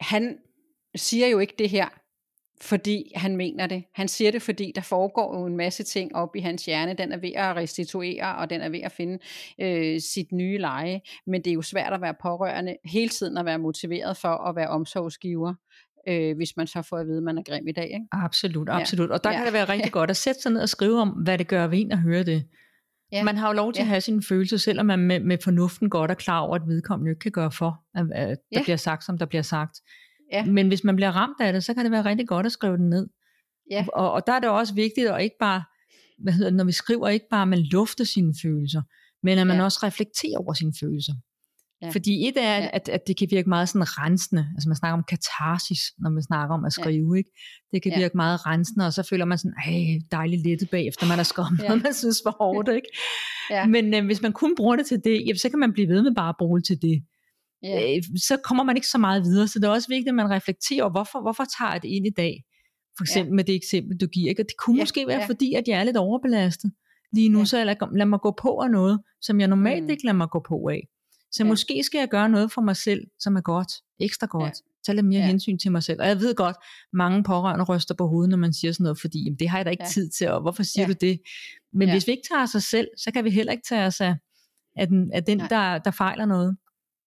[0.00, 0.38] han
[0.96, 1.88] siger jo ikke det her,
[2.62, 3.84] fordi han mener det.
[3.94, 6.94] Han siger det, fordi der foregår jo en masse ting op i hans hjerne.
[6.94, 9.18] Den er ved at restituere, og den er ved at finde
[9.60, 11.00] øh, sit nye leje.
[11.26, 14.56] Men det er jo svært at være pårørende hele tiden at være motiveret for at
[14.56, 15.54] være omsorgsgiver.
[16.08, 17.84] Øh, hvis man så får at vide, at man er grim i dag.
[17.84, 18.06] Ikke?
[18.12, 19.08] Absolut, absolut.
[19.08, 19.14] Ja.
[19.14, 19.36] Og der ja.
[19.36, 19.90] kan det være rigtig ja.
[19.90, 22.22] godt at sætte sig ned og skrive om, hvad det gør ved en at høre
[22.22, 22.44] det.
[23.12, 23.24] Ja.
[23.24, 23.84] Man har jo lov til ja.
[23.84, 27.10] at have sine følelser, selvom man med, med fornuften godt er klar over, at vedkommende
[27.10, 28.62] ikke kan gøre for, at, at der ja.
[28.62, 29.80] bliver sagt, som der bliver sagt.
[30.32, 30.44] Ja.
[30.44, 32.76] Men hvis man bliver ramt af det, så kan det være rigtig godt at skrive
[32.76, 33.08] det ned.
[33.70, 33.86] Ja.
[33.92, 35.64] Og, og der er det også vigtigt at ikke bare,
[36.22, 38.82] hvad hedder det, når vi skriver, ikke bare at man lufter sine følelser,
[39.22, 39.64] men at man ja.
[39.64, 41.12] også reflekterer over sine følelser.
[41.82, 41.88] Ja.
[41.88, 42.68] Fordi et er, ja.
[42.72, 46.22] at, at det kan virke meget sådan rensende, altså man snakker om katarsis, når man
[46.22, 47.18] snakker om at skrive, ja.
[47.18, 47.30] ikke?
[47.72, 48.22] Det kan virke ja.
[48.22, 51.68] meget rensende, og så føler man sådan, ej, dejligt lettet bagefter, man har skrevet ja.
[51.68, 52.88] noget, man synes var hårdt, ikke?
[53.50, 53.66] Ja.
[53.66, 56.02] Men øh, hvis man kun bruger det til det, jamen, så kan man blive ved
[56.02, 57.02] med bare at bruge det til det.
[57.62, 57.96] Ja.
[57.96, 60.30] Øh, så kommer man ikke så meget videre, så det er også vigtigt, at man
[60.30, 62.44] reflekterer over, hvorfor, hvorfor tager jeg det ind i dag?
[62.96, 63.36] For eksempel ja.
[63.36, 64.28] med det eksempel, du giver.
[64.28, 64.42] Ikke?
[64.42, 64.82] Og det kunne ja.
[64.82, 65.26] måske være, ja.
[65.26, 66.72] fordi at jeg er lidt overbelastet
[67.12, 67.44] lige nu, ja.
[67.44, 69.90] så lad, lad mig gå på af noget, som jeg normalt mm.
[69.90, 70.88] ikke lader mig gå på af.
[71.32, 71.48] Så ja.
[71.48, 74.44] måske skal jeg gøre noget for mig selv, som er godt, ekstra godt.
[74.44, 74.82] Ja.
[74.86, 75.26] Tag lidt mere ja.
[75.26, 76.00] hensyn til mig selv.
[76.00, 76.56] Og jeg ved godt,
[76.92, 79.64] mange pårørende ryster på hovedet, når man siger sådan noget, fordi jamen, det har jeg
[79.64, 79.88] da ikke ja.
[79.88, 80.92] tid til, og hvorfor siger ja.
[80.92, 81.20] du det?
[81.72, 81.94] Men ja.
[81.94, 84.14] hvis vi ikke tager os selv, så kan vi heller ikke tage os af,
[84.76, 86.56] af den, af den der, der fejler noget.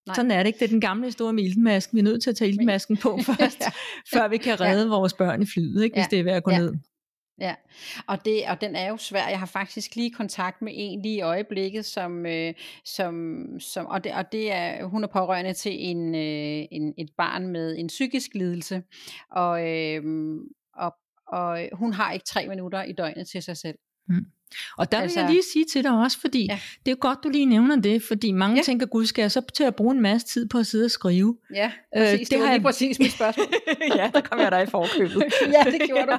[0.08, 0.16] Nej.
[0.16, 0.60] Sådan er det ikke.
[0.60, 1.96] Det er den gamle store med iltmasken.
[1.96, 3.72] Vi er nødt til at tage iltmasken på først, ja.
[4.14, 4.90] før vi kan redde ja.
[4.90, 6.08] vores børn i flyet, ikke, hvis ja.
[6.10, 6.58] det er ved at gå ja.
[6.58, 6.74] ned.
[7.40, 7.56] Ja,
[8.08, 9.28] og, det, og den er jo svær.
[9.28, 12.54] Jeg har faktisk lige kontakt med en lige i øjeblikket, som, øh,
[12.86, 17.10] som, som og, det, og det er, hun er pårørende til en, øh, en, et
[17.18, 18.84] barn med en psykisk lidelse,
[19.32, 20.04] og, øh,
[20.76, 20.96] og,
[21.28, 23.78] og hun har ikke tre minutter i døgnet til sig selv.
[24.10, 24.26] Mm.
[24.78, 26.60] Og der altså, vil jeg lige sige til dig også, fordi ja.
[26.86, 28.62] det er godt, du lige nævner det, fordi mange ja.
[28.62, 30.92] tænker, gud, skal jeg så til at bruge en masse tid på at sidde og
[30.92, 31.38] skrive?
[31.54, 32.14] Ja, øh, præcis.
[32.14, 32.62] Øh, det, det var lige jeg...
[32.62, 33.48] præcis mit spørgsmål.
[34.00, 35.24] ja, der kom jeg dig i forkøbet.
[35.56, 36.18] ja, det gjorde du.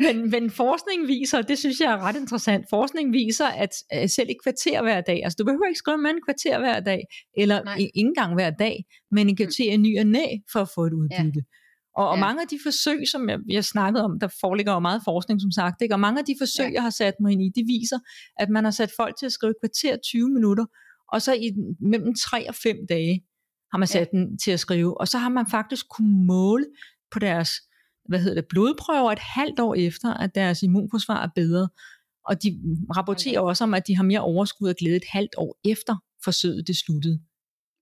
[0.04, 4.36] men, men forskning viser, det synes jeg er ret interessant, forskning viser, at selv et
[4.42, 7.00] kvarter hver dag, altså du behøver ikke skrive med en kvarter hver dag,
[7.36, 7.76] eller Nej.
[7.76, 9.82] ikke engang hver dag, men en kvarter mm.
[9.82, 11.40] ny og næ for at få et udbytte.
[11.46, 11.56] Ja.
[11.96, 15.02] Og, og mange af de forsøg, som jeg, jeg snakkede om, der foreligger jo meget
[15.04, 15.94] forskning, som sagt, ikke?
[15.94, 16.72] og mange af de forsøg, ja.
[16.72, 17.98] jeg har sat mig ind i, de viser,
[18.36, 20.64] at man har sat folk til at skrive kvarter 20 minutter,
[21.12, 23.24] og så i mellem 3 og 5 dage
[23.72, 24.18] har man sat ja.
[24.18, 26.66] den til at skrive, og så har man faktisk kunne måle
[27.10, 27.50] på deres
[28.08, 31.68] hvad hedder det, blodprøver et halvt år efter, at deres immunforsvar er bedre.
[32.24, 32.58] Og de
[32.96, 33.48] rapporterer okay.
[33.48, 36.76] også om, at de har mere overskud og glæde et halvt år efter forsøget det
[36.76, 37.20] sluttede.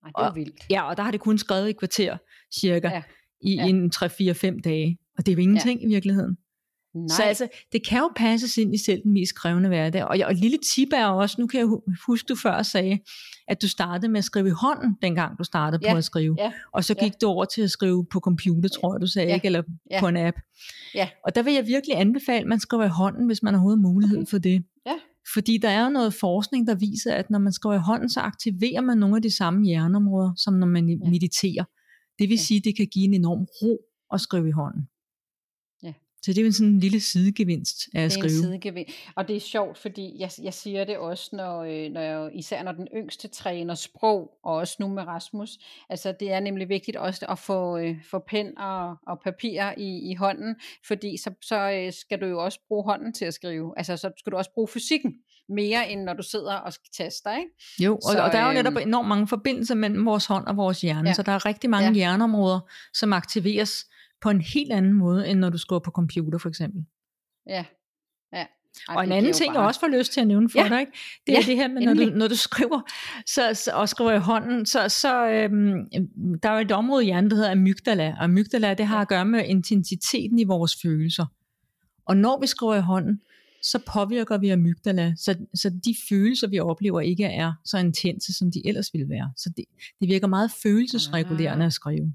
[0.03, 0.63] Ej, det er og, vildt.
[0.69, 2.17] Ja, og der har det kun skrevet i kvarter
[2.59, 2.87] cirka.
[2.87, 3.03] Ja
[3.41, 3.65] i ja.
[3.65, 4.97] en 3-4-5 dage.
[5.17, 5.87] Og det er jo ingenting ja.
[5.87, 6.37] i virkeligheden.
[6.95, 7.07] Nej.
[7.07, 10.03] Så altså, det kan jo passes ind i selv den mest krævende hverdag.
[10.03, 11.67] Og, og et lille tip er også, nu kan jeg
[12.07, 12.99] huske, du før sagde,
[13.47, 15.93] at du startede med at skrive i hånden, dengang du startede ja.
[15.93, 16.35] på at skrive.
[16.39, 16.51] Ja.
[16.73, 17.17] Og så gik ja.
[17.21, 19.35] du over til at skrive på computer, tror jeg, du sagde, ja.
[19.35, 19.45] ikke?
[19.45, 19.99] eller ja.
[19.99, 20.37] på en app.
[20.95, 21.09] Ja.
[21.25, 23.81] Og der vil jeg virkelig anbefale, at man skriver i hånden, hvis man har overhovedet
[23.81, 24.29] mulighed okay.
[24.29, 24.63] for det.
[24.85, 24.95] Ja.
[25.33, 28.19] Fordi der er jo noget forskning, der viser, at når man skriver i hånden, så
[28.19, 31.09] aktiverer man nogle af de samme hjerneområder, som når man ja.
[31.09, 31.63] mediterer.
[32.19, 32.43] Det vil ja.
[32.43, 33.73] sige, at det kan give en enorm ro
[34.13, 34.83] at skrive i hånden.
[36.25, 38.23] Så det er jo sådan en lille sidegevinst af at skrive.
[38.23, 38.93] Det er en sidegevinst.
[39.15, 42.63] Og det er sjovt, fordi jeg, jeg siger det også, når, øh, når jeg, især
[42.63, 45.49] når den yngste træner sprog, og også nu med Rasmus,
[45.89, 50.11] altså det er nemlig vigtigt også at få, øh, få pen og, og papir i,
[50.11, 50.55] i hånden,
[50.87, 53.73] fordi så, så øh, skal du jo også bruge hånden til at skrive.
[53.77, 55.13] Altså så skal du også bruge fysikken
[55.49, 57.49] mere end når du sidder og taster, ikke?
[57.79, 60.47] Jo, og, så, og der er jo netop øhm, enormt mange forbindelser mellem vores hånd
[60.47, 61.13] og vores hjerne, ja.
[61.13, 61.93] så der er rigtig mange ja.
[61.93, 62.59] hjerneområder,
[62.93, 63.85] som aktiveres
[64.21, 66.85] på en helt anden måde, end når du skriver på computer for eksempel.
[67.47, 67.65] Ja,
[68.33, 68.45] ja.
[68.89, 69.61] Ej, og en anden ting, bare...
[69.61, 70.69] jeg også får lyst til at nævne for ja.
[70.69, 70.91] dig, ikke?
[71.27, 72.81] det ja, er det her med, når du, når du skriver
[73.25, 75.89] så, så, og skriver i hånden, så, så øhm,
[76.43, 79.07] der er jo et område i hjernen, der hedder amygdala, og amygdala, det har at
[79.07, 81.25] gøre med intensiteten i vores følelser.
[82.05, 83.21] Og når vi skriver i hånden,
[83.63, 88.51] så påvirker vi amygdala, så, så de følelser, vi oplever, ikke er så intense, som
[88.51, 89.31] de ellers ville være.
[89.37, 89.65] Så det,
[89.99, 92.13] det virker meget følelsesregulerende at skrive.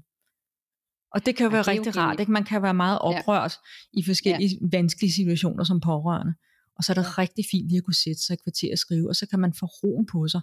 [1.13, 2.19] Og det kan jo ja, være rigtig jo rart.
[2.19, 2.31] Ikke?
[2.31, 3.53] Man kan være meget oprørt
[3.93, 3.99] ja.
[3.99, 4.67] i forskellige ja.
[4.71, 6.33] vanskelige situationer som pårørende.
[6.77, 7.21] Og så er det ja.
[7.21, 9.53] rigtig fint lige at kunne sætte sig et kvarter og skrive, og så kan man
[9.59, 10.41] få roen på sig.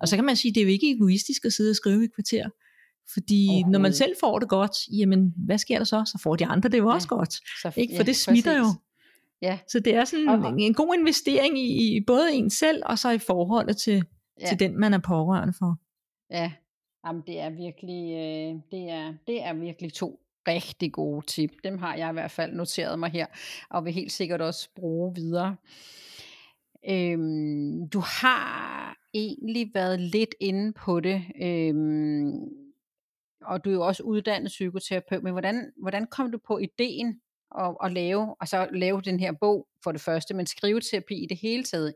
[0.00, 2.00] Og så kan man sige, at det er jo ikke egoistisk at sidde og skrive
[2.02, 2.48] i et kvarter.
[3.14, 6.04] Fordi når man selv får det godt, jamen hvad sker der så?
[6.06, 7.16] Så får de andre det jo også ja.
[7.16, 7.32] godt.
[7.32, 7.92] Så, ikke?
[7.96, 8.74] For ja, det smitter præcis.
[8.74, 8.80] jo.
[9.42, 9.58] Ja.
[9.68, 10.52] Så det er sådan okay.
[10.52, 14.04] en, en god investering i, i både en selv, og så i forholdet til,
[14.40, 14.48] ja.
[14.48, 15.76] til den, man er pårørende for.
[16.30, 16.52] Ja,
[17.06, 21.50] Jamen, det er virkelig, øh, det, er, det er virkelig to rigtig gode tip.
[21.64, 23.26] Dem har jeg i hvert fald noteret mig her,
[23.70, 25.56] og vil helt sikkert også bruge videre.
[26.90, 32.32] Øhm, du har egentlig været lidt inde på det, øhm,
[33.44, 37.20] og du er jo også uddannet psykoterapeut, men hvordan, hvordan kom du på ideen
[37.58, 41.26] at, at lave, og så lave den her bog for det første, men skriveterapi i
[41.26, 41.94] det hele taget?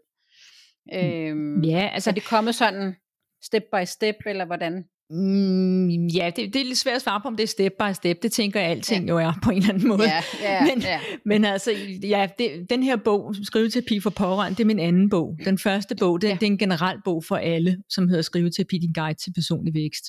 [0.87, 2.97] Mm, øhm, ja, altså det kommet sådan
[3.45, 4.85] step by step, eller hvordan?
[5.11, 7.93] Mm, ja, det, det er lidt svært at svare på, om det er step by
[7.93, 8.23] step.
[8.23, 9.13] Det tænker jeg, alting ja.
[9.13, 10.09] jo er på en eller anden måde.
[10.09, 11.01] Ja, ja, men, ja.
[11.25, 11.71] men altså,
[12.03, 15.39] ja, det, den her bog, Skriveterapi for pårørende, det er min anden bog.
[15.45, 16.35] Den første bog, det, ja.
[16.35, 20.05] det er en generel bog for alle, som hedder Skriveterapi, din guide til personlig vækst.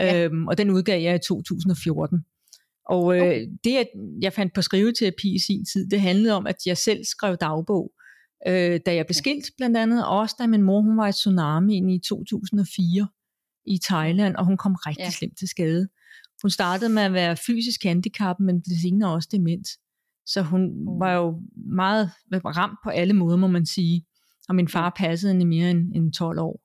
[0.00, 0.24] Ja.
[0.24, 2.18] Øhm, og den udgav jeg i 2014.
[2.88, 3.46] Og øh, okay.
[3.64, 3.86] det,
[4.22, 7.92] jeg fandt på skriveterapi i sin tid, det handlede om, at jeg selv skrev dagbog,
[8.46, 11.12] øh, da jeg blev skilt blandt andet, og også da min mor hun var i
[11.12, 13.08] tsunami i 2004
[13.66, 15.10] i Thailand, og hun kom rigtig ja.
[15.10, 15.88] slemt til skade.
[16.42, 19.68] Hun startede med at være fysisk handicap, men blev senere også dement.
[20.26, 20.60] Så hun
[21.00, 21.42] var jo
[21.76, 24.06] meget ramt på alle måder, må man sige.
[24.48, 26.60] Og min far passede hende mere end, end 12 år,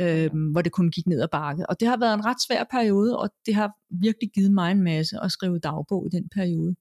[0.00, 1.70] øh, hvor det kun gik ned ad bakke.
[1.70, 4.82] Og det har været en ret svær periode, og det har virkelig givet mig en
[4.82, 6.76] masse at skrive dagbog i den periode.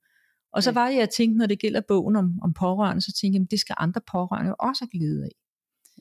[0.56, 3.38] Og så var det, jeg tænkte, når det gælder bogen om, om pårørende, så tænkte
[3.38, 5.36] jeg, at det skal andre pårørende også have glæde af.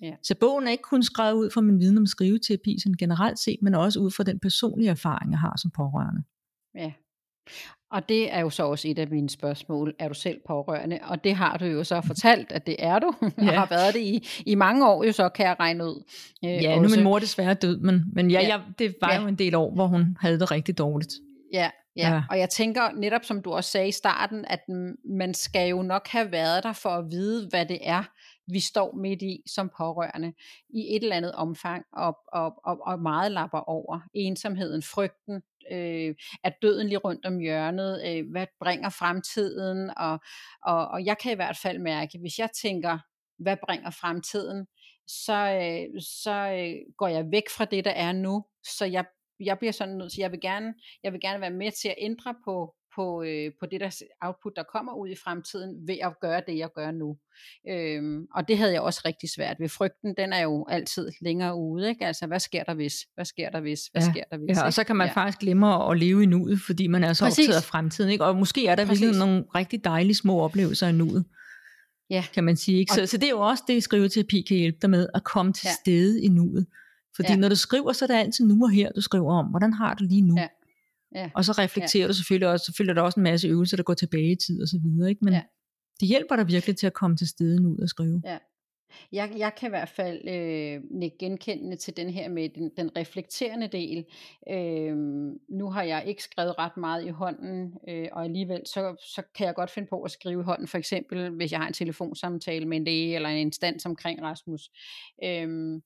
[0.02, 0.14] Ja.
[0.22, 3.58] Så bogen er ikke kun skrevet ud fra min viden om skriveterapi sådan generelt set,
[3.62, 6.22] men også ud fra den personlige erfaring, jeg har som pårørende.
[6.74, 6.92] Ja.
[7.90, 9.94] Og det er jo så også et af mine spørgsmål.
[9.98, 10.98] Er du selv pårørende?
[11.02, 13.14] Og det har du jo så fortalt, at det er du.
[13.22, 13.48] Ja.
[13.48, 16.02] Og har været det i, i mange år, jo så kan jeg regne ud.
[16.44, 18.48] Øh, ja, nu er min mor desværre død, men, men ja, ja.
[18.48, 19.20] Jeg, det var ja.
[19.20, 21.12] jo en del år, hvor hun havde det rigtig dårligt.
[21.52, 24.60] Ja, Ja, ja, og jeg tænker netop som du også sagde i starten, at
[25.04, 28.04] man skal jo nok have været der for at vide, hvad det er,
[28.46, 30.32] vi står midt i som pårørende
[30.68, 36.14] i et eller andet omfang og, og, og, og meget lapper over ensomheden, frygten, Øh,
[36.44, 38.02] er døden lige rundt om hjørnet?
[38.06, 39.90] Øh, hvad bringer fremtiden?
[39.96, 40.18] Og,
[40.62, 42.98] og, og jeg kan i hvert fald mærke, hvis jeg tænker,
[43.38, 44.66] hvad bringer fremtiden,
[45.06, 48.44] så, øh, så øh, går jeg væk fra det, der er nu.
[48.64, 49.04] Så jeg,
[49.40, 51.94] jeg bliver sådan nødt til, jeg vil gerne, jeg vil gerne være med til at
[51.98, 56.12] ændre på, på, øh, på det der output, der kommer ud i fremtiden, ved at
[56.20, 57.16] gøre det, jeg gør nu.
[57.68, 59.68] Øhm, og det havde jeg også rigtig svært ved.
[59.68, 61.88] Frygten, den er jo altid længere ude.
[61.88, 62.06] Ikke?
[62.06, 62.94] Altså, hvad sker der hvis?
[63.14, 63.80] Hvad sker der hvis?
[63.92, 64.56] Hvad ja, sker der hvis?
[64.56, 65.12] Ja, og så kan man ja.
[65.12, 67.48] faktisk glemme at leve i nuet, fordi man er så Præcis.
[67.48, 68.10] optaget af fremtiden.
[68.10, 68.24] Ikke?
[68.24, 71.24] Og måske er der virkelig nogle rigtig dejlige små oplevelser i nuet.
[72.10, 72.24] Ja.
[72.34, 72.78] Kan man sige.
[72.78, 72.92] Ikke?
[72.92, 75.66] Så, så det er jo også det, skriveterapi kan hjælpe dig med, at komme til
[75.66, 75.72] ja.
[75.82, 76.66] stede i nuet.
[77.16, 77.36] Fordi ja.
[77.36, 79.46] når du skriver, så er det altid nu og her, du skriver om.
[79.46, 80.34] Hvordan har du lige nu?
[80.38, 80.48] Ja.
[81.14, 81.30] Ja.
[81.34, 82.08] Og så reflekterer ja.
[82.08, 84.62] du selvfølgelig også, selvfølgelig er der også en masse øvelser, der går tilbage i tid
[84.62, 85.24] og så videre, ikke?
[85.24, 85.42] Men ja.
[86.00, 88.22] det hjælper dig virkelig til at komme til steden ud og skrive.
[88.24, 88.38] Ja.
[89.12, 93.68] Jeg, jeg kan i hvert fald øh, genkendende til den her med den, den reflekterende
[93.68, 94.04] del.
[94.50, 94.96] Øh,
[95.48, 99.46] nu har jeg ikke skrevet ret meget i hånden, øh, og alligevel så, så kan
[99.46, 102.66] jeg godt finde på at skrive i hånden, for eksempel hvis jeg har en telefonsamtale
[102.66, 104.70] med en læge eller en instans omkring Rasmus.
[105.24, 105.80] Øh,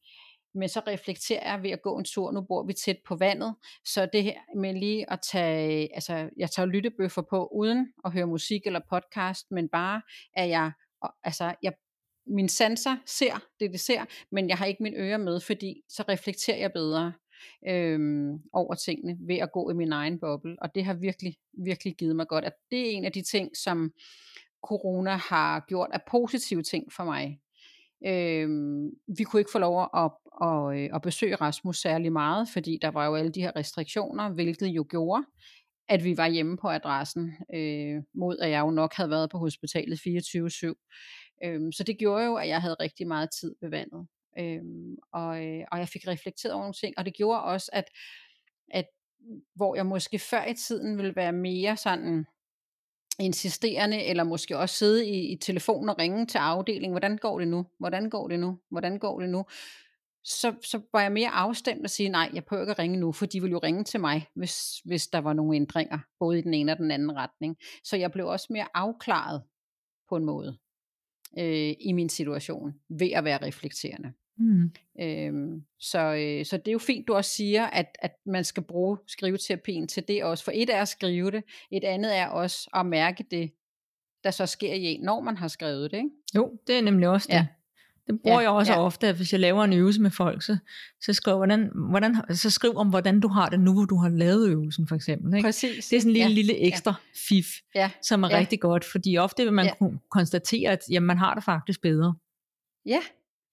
[0.58, 2.32] men så reflekterer jeg ved at gå en tur.
[2.32, 6.50] Nu bor vi tæt på vandet, så det her med lige at tage, altså jeg
[6.50, 10.02] tager lyttebøffer på uden at høre musik eller podcast, men bare
[10.34, 10.72] at jeg,
[11.24, 11.72] altså jeg
[12.30, 16.04] min sanser ser det, det ser, men jeg har ikke min ører med, fordi så
[16.08, 17.12] reflekterer jeg bedre
[17.68, 21.96] øhm, over tingene ved at gå i min egen boble, og det har virkelig, virkelig
[21.96, 23.92] givet mig godt, at det er en af de ting, som
[24.62, 27.40] corona har gjort af positive ting for mig.
[28.06, 28.48] Øh,
[29.18, 30.10] vi kunne ikke få lov at, at,
[30.48, 34.66] at, at besøge Rasmus særlig meget, fordi der var jo alle de her restriktioner, hvilket
[34.66, 35.24] jo gjorde,
[35.88, 39.38] at vi var hjemme på adressen, øh, mod at jeg jo nok havde været på
[39.38, 40.74] hospitalet 24-7.
[41.44, 44.06] Øhm, så det gjorde jo, at jeg havde rigtig meget tid ved vandet.
[44.38, 47.84] Øhm, og, øh, og jeg fik reflekteret over nogle ting, og det gjorde også, at,
[48.70, 48.86] at
[49.20, 52.26] mm, hvor jeg måske før i tiden ville være mere sådan
[53.18, 57.48] insisterende, eller måske også sidde i, i telefonen og ringe til afdelingen, hvordan går det
[57.48, 59.44] nu, hvordan går det nu, hvordan går det nu,
[60.24, 63.12] så, så var jeg mere afstemt og sige, nej, jeg prøver ikke at ringe nu,
[63.12, 66.42] for de ville jo ringe til mig, hvis, hvis der var nogle ændringer, både i
[66.42, 67.56] den ene og den anden retning.
[67.84, 69.42] Så jeg blev også mere afklaret
[70.08, 70.58] på en måde
[71.38, 74.12] øh, i min situation, ved at være reflekterende.
[74.38, 74.72] Mm.
[75.00, 78.62] Øhm, så, øh, så det er jo fint, du også siger, at, at man skal
[78.62, 80.44] bruge skriveterapien til det også.
[80.44, 83.50] For et er at skrive det, et andet er også at mærke det,
[84.24, 85.96] der så sker i en, når man har skrevet det.
[85.96, 86.10] Ikke?
[86.34, 87.34] Jo, det er nemlig også det.
[87.34, 87.46] Ja.
[88.06, 88.84] Det bruger ja, jeg også ja.
[88.84, 90.56] ofte, at hvis jeg laver en øvelse med folk, så,
[91.00, 94.08] så, skriv, hvordan, hvordan, så skriv om, hvordan du har det nu, hvor du har
[94.08, 95.34] lavet øvelsen, for eksempel.
[95.34, 95.46] Ikke?
[95.46, 95.88] Præcis.
[95.88, 96.34] Det er sådan en lille, ja.
[96.34, 97.18] lille ekstra ja.
[97.28, 97.90] fif, ja.
[98.02, 98.38] som er ja.
[98.38, 99.86] rigtig godt, fordi ofte vil man ja.
[100.10, 102.14] konstatere, at jamen, man har det faktisk bedre.
[102.86, 103.00] Ja,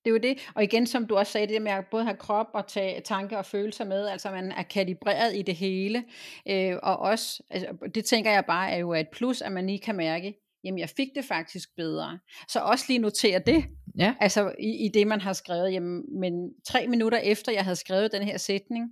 [0.06, 0.52] det er jo det.
[0.56, 3.38] Og igen, som du også sagde, det med at både have krop og tage tanker
[3.38, 6.04] og følelser med, altså man er kalibreret i det hele.
[6.50, 9.80] Øh, og også, altså, det tænker jeg bare er jo et plus, at man lige
[9.80, 12.20] kan mærke, jamen jeg fik det faktisk bedre.
[12.48, 13.66] Så også lige notere det,
[13.98, 14.16] ja.
[14.20, 18.12] altså i, i det man har skrevet, jamen, men tre minutter efter jeg havde skrevet
[18.12, 18.90] den her sætning,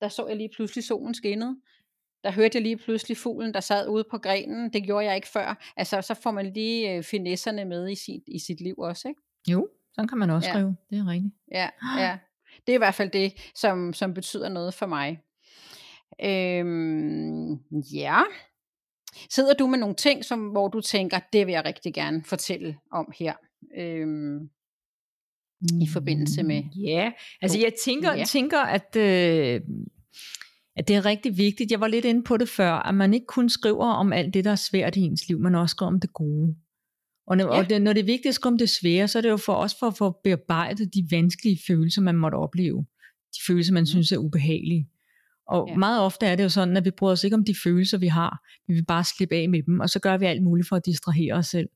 [0.00, 1.56] der så jeg lige pludselig solen skinnede.
[2.24, 4.72] Der hørte jeg lige pludselig fuglen, der sad ude på grenen.
[4.72, 5.72] Det gjorde jeg ikke før.
[5.76, 9.20] Altså, så får man lige øh, finesserne med i sit, i sit liv også, ikke?
[9.48, 10.54] Jo, sådan kan man også ja.
[10.54, 10.76] skrive.
[10.90, 11.34] Det er rigtigt.
[11.52, 11.68] Ja,
[12.02, 12.18] ja.
[12.66, 15.20] Det er i hvert fald det, som, som betyder noget for mig.
[16.24, 17.54] Øhm,
[17.92, 18.20] ja.
[19.30, 22.76] Sidder du med nogle ting, som, hvor du tænker, det vil jeg rigtig gerne fortælle
[22.92, 23.34] om her?
[23.78, 24.50] Øhm,
[25.80, 26.62] I forbindelse med...
[26.62, 28.24] Mm, ja, altså jeg tænker, ja.
[28.24, 29.60] tænker at, øh,
[30.76, 31.70] at det er rigtig vigtigt.
[31.70, 34.44] Jeg var lidt inde på det før, at man ikke kun skriver om alt det,
[34.44, 36.56] der er svært i ens liv, men også skriver om det gode.
[37.26, 37.60] Og, når, ja.
[37.60, 39.74] og det, når det er skrive om det svære, så er det jo for os
[39.80, 42.86] for at få bearbejdet de vanskelige følelser, man måtte opleve.
[43.34, 43.86] De følelser, man mm.
[43.86, 44.88] synes er ubehagelige.
[45.48, 45.76] Og ja.
[45.76, 48.06] meget ofte er det jo sådan, at vi bryder os ikke om de følelser, vi
[48.06, 48.44] har.
[48.68, 50.86] Vi vil bare slippe af med dem, og så gør vi alt muligt for at
[50.86, 51.68] distrahere os selv.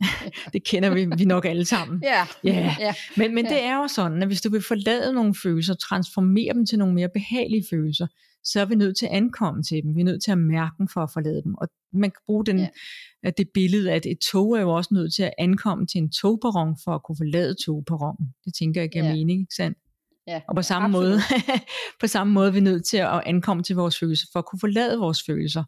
[0.52, 2.02] det kender vi, vi nok alle sammen.
[2.02, 2.26] Ja.
[2.44, 2.76] ja.
[2.80, 2.94] ja.
[3.16, 3.50] Men, men ja.
[3.54, 6.94] det er jo sådan, at hvis du vil forlade nogle følelser, transformere dem til nogle
[6.94, 8.06] mere behagelige følelser,
[8.44, 9.96] så er vi nødt til at ankomme til dem.
[9.96, 11.54] Vi er nødt til at mærke dem for at forlade dem.
[11.54, 12.58] Og man kan bruge den,
[13.24, 13.30] ja.
[13.30, 16.76] det billede, at et tog er jo også nødt til at ankomme til en togperron
[16.84, 18.34] for at kunne forlade togperronen.
[18.44, 19.12] Det tænker jeg giver ja.
[19.12, 19.78] mening, ikke sandt?
[20.26, 21.08] Ja, og på samme, absolut.
[21.08, 21.20] måde,
[22.00, 24.60] på samme måde er vi nødt til at ankomme til vores følelser, for at kunne
[24.60, 25.64] forlade vores følelser.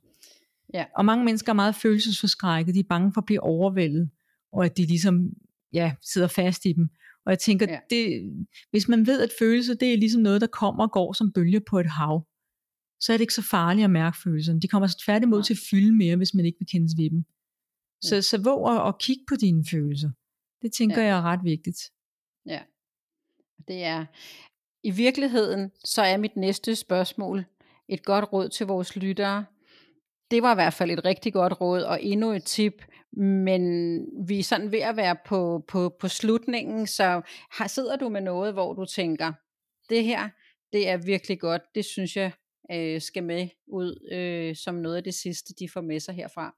[0.74, 0.84] Ja.
[0.96, 4.10] Og mange mennesker er meget følelsesforskrækket, de er bange for at blive overvældet,
[4.52, 5.30] og at de ligesom
[5.72, 6.88] ja, sidder fast i dem.
[7.26, 7.78] Og jeg tænker, ja.
[7.90, 8.32] det,
[8.70, 11.60] hvis man ved, at følelser, det er ligesom noget, der kommer og går som bølge
[11.70, 12.26] på et hav,
[13.02, 14.60] så er det ikke så farligt at mærke følelserne.
[14.60, 17.24] De kommer tværtimod til at fylde mere, hvis man ikke vil kendes ved dem.
[18.02, 20.10] Så, så våg at, at kigge på dine følelser.
[20.62, 21.08] Det tænker ja.
[21.08, 21.80] jeg er ret vigtigt.
[22.46, 22.62] Ja.
[23.68, 24.06] Det er,
[24.82, 27.44] i virkeligheden, så er mit næste spørgsmål
[27.88, 29.44] et godt råd til vores lyttere.
[30.30, 32.84] Det var i hvert fald et rigtig godt råd, og endnu et tip,
[33.16, 33.62] men
[34.26, 38.20] vi er sådan ved at være på, på, på slutningen, så har, sidder du med
[38.20, 39.32] noget, hvor du tænker,
[39.88, 40.28] det her,
[40.72, 42.32] det er virkelig godt, det synes jeg
[42.72, 46.54] øh, skal med ud øh, som noget af det sidste, de får med sig herfra.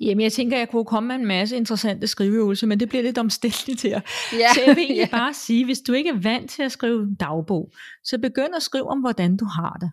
[0.00, 3.18] Jamen, jeg tænker, jeg kunne komme med en masse interessante skriveøvelser, men det bliver lidt
[3.18, 4.00] omstændigt her.
[4.40, 5.08] Ja, så jeg vil egentlig ja.
[5.10, 7.72] bare sige, hvis du ikke er vant til at skrive dagbog,
[8.04, 9.90] så begynd at skrive om, hvordan du har det.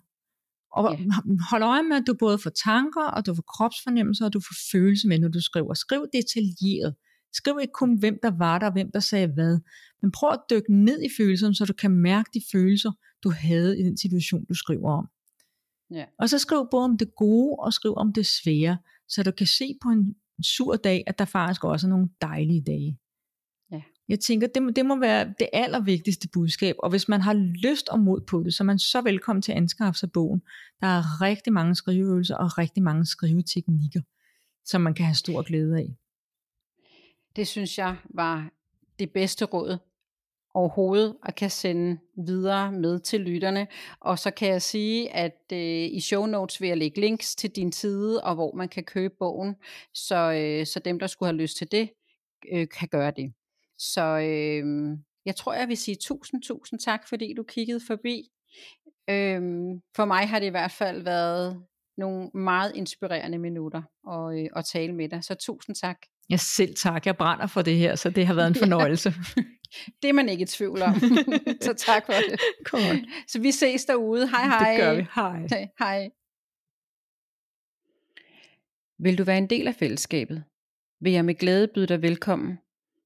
[0.72, 1.06] Og ja.
[1.50, 4.56] hold øje med, at du både får tanker, og du får kropsfornemmelser, og du får
[4.72, 5.74] følelser med, når du skriver.
[5.74, 6.96] Skriv detaljeret.
[7.34, 9.60] Skriv ikke kun, hvem der var der, og hvem der sagde hvad.
[10.02, 12.92] Men prøv at dykke ned i følelserne, så du kan mærke de følelser,
[13.24, 15.08] du havde i den situation, du skriver om.
[15.92, 16.06] Ja.
[16.20, 18.78] Og så skriv både om det gode, og skriv om det svære,
[19.08, 22.62] så du kan se på en sur dag, at der faktisk også er nogle dejlige
[22.62, 23.00] dage.
[23.72, 23.82] Ja.
[24.08, 28.00] Jeg tænker, det, det må være det allervigtigste budskab, og hvis man har lyst og
[28.00, 30.42] mod på det, så er man så velkommen til at anskaffe sig bogen.
[30.82, 34.02] Der er rigtig mange skriveøvelser og rigtig mange skriveteknikker,
[34.66, 35.96] som man kan have stor glæde af.
[37.36, 38.50] Det synes jeg var
[39.00, 39.78] det bedste råd
[40.60, 43.68] overhovedet og kan sende videre med til lytterne.
[44.00, 47.50] Og så kan jeg sige, at øh, i show notes vil jeg lægge links til
[47.50, 49.56] din side, og hvor man kan købe bogen,
[49.94, 51.90] så, øh, så dem, der skulle have lyst til det,
[52.54, 53.34] øh, kan gøre det.
[53.78, 58.30] Så øh, jeg tror, jeg vil sige tusind, tusind tak, fordi du kiggede forbi.
[59.10, 59.42] Øh,
[59.96, 61.64] for mig har det i hvert fald været
[61.98, 63.82] nogle meget inspirerende minutter
[64.12, 65.24] at, øh, at tale med dig.
[65.24, 65.98] Så tusind tak.
[66.30, 67.06] Jeg selv tak.
[67.06, 69.14] Jeg brænder for det her, så det har været en fornøjelse.
[70.02, 70.94] Det er man ikke i tvivl om.
[71.66, 72.40] så tak for det.
[72.64, 73.00] Godt.
[73.28, 74.30] Så vi ses derude.
[74.30, 74.72] Hej hej.
[74.72, 75.06] Det gør vi.
[75.16, 75.70] Hej.
[75.80, 76.12] Hej.
[79.04, 80.44] Vil du være en del af fællesskabet,
[81.00, 82.60] vil jeg med glæde byde dig velkommen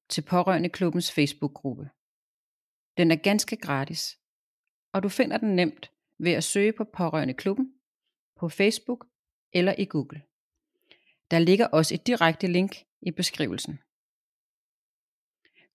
[0.08, 1.90] til Pårørende Klubbens Facebook-gruppe.
[2.96, 4.18] Den er ganske gratis,
[4.92, 7.72] og du finder den nemt ved at søge på Pårørende Klubben
[8.36, 9.06] på Facebook
[9.52, 10.22] eller i Google.
[11.30, 13.78] Der ligger også et direkte link i beskrivelsen.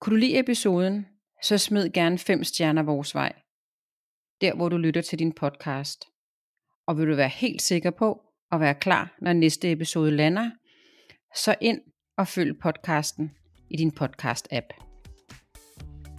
[0.02, 1.06] Kunne du lide episoden,
[1.44, 3.34] så smid gerne 5 stjerner vores vej,
[4.42, 6.06] der hvor du lytter til din podcast.
[6.88, 8.22] Og vil du være helt sikker på
[8.52, 10.52] at være klar, når næste episode lander,
[11.36, 11.82] så ind
[12.18, 13.32] og følg podcasten
[13.70, 14.68] i din podcast-app.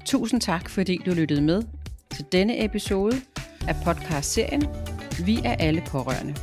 [0.07, 1.63] Tusind tak, fordi du lyttede med
[2.11, 3.17] til denne episode
[3.69, 4.63] af podcast-serien
[5.27, 6.35] Vi er alle pårørende.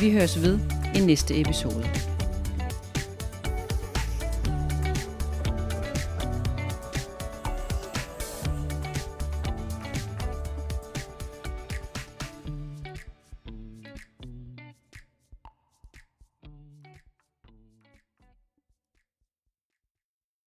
[0.00, 0.58] Vi høres ved
[0.96, 2.13] i næste episode.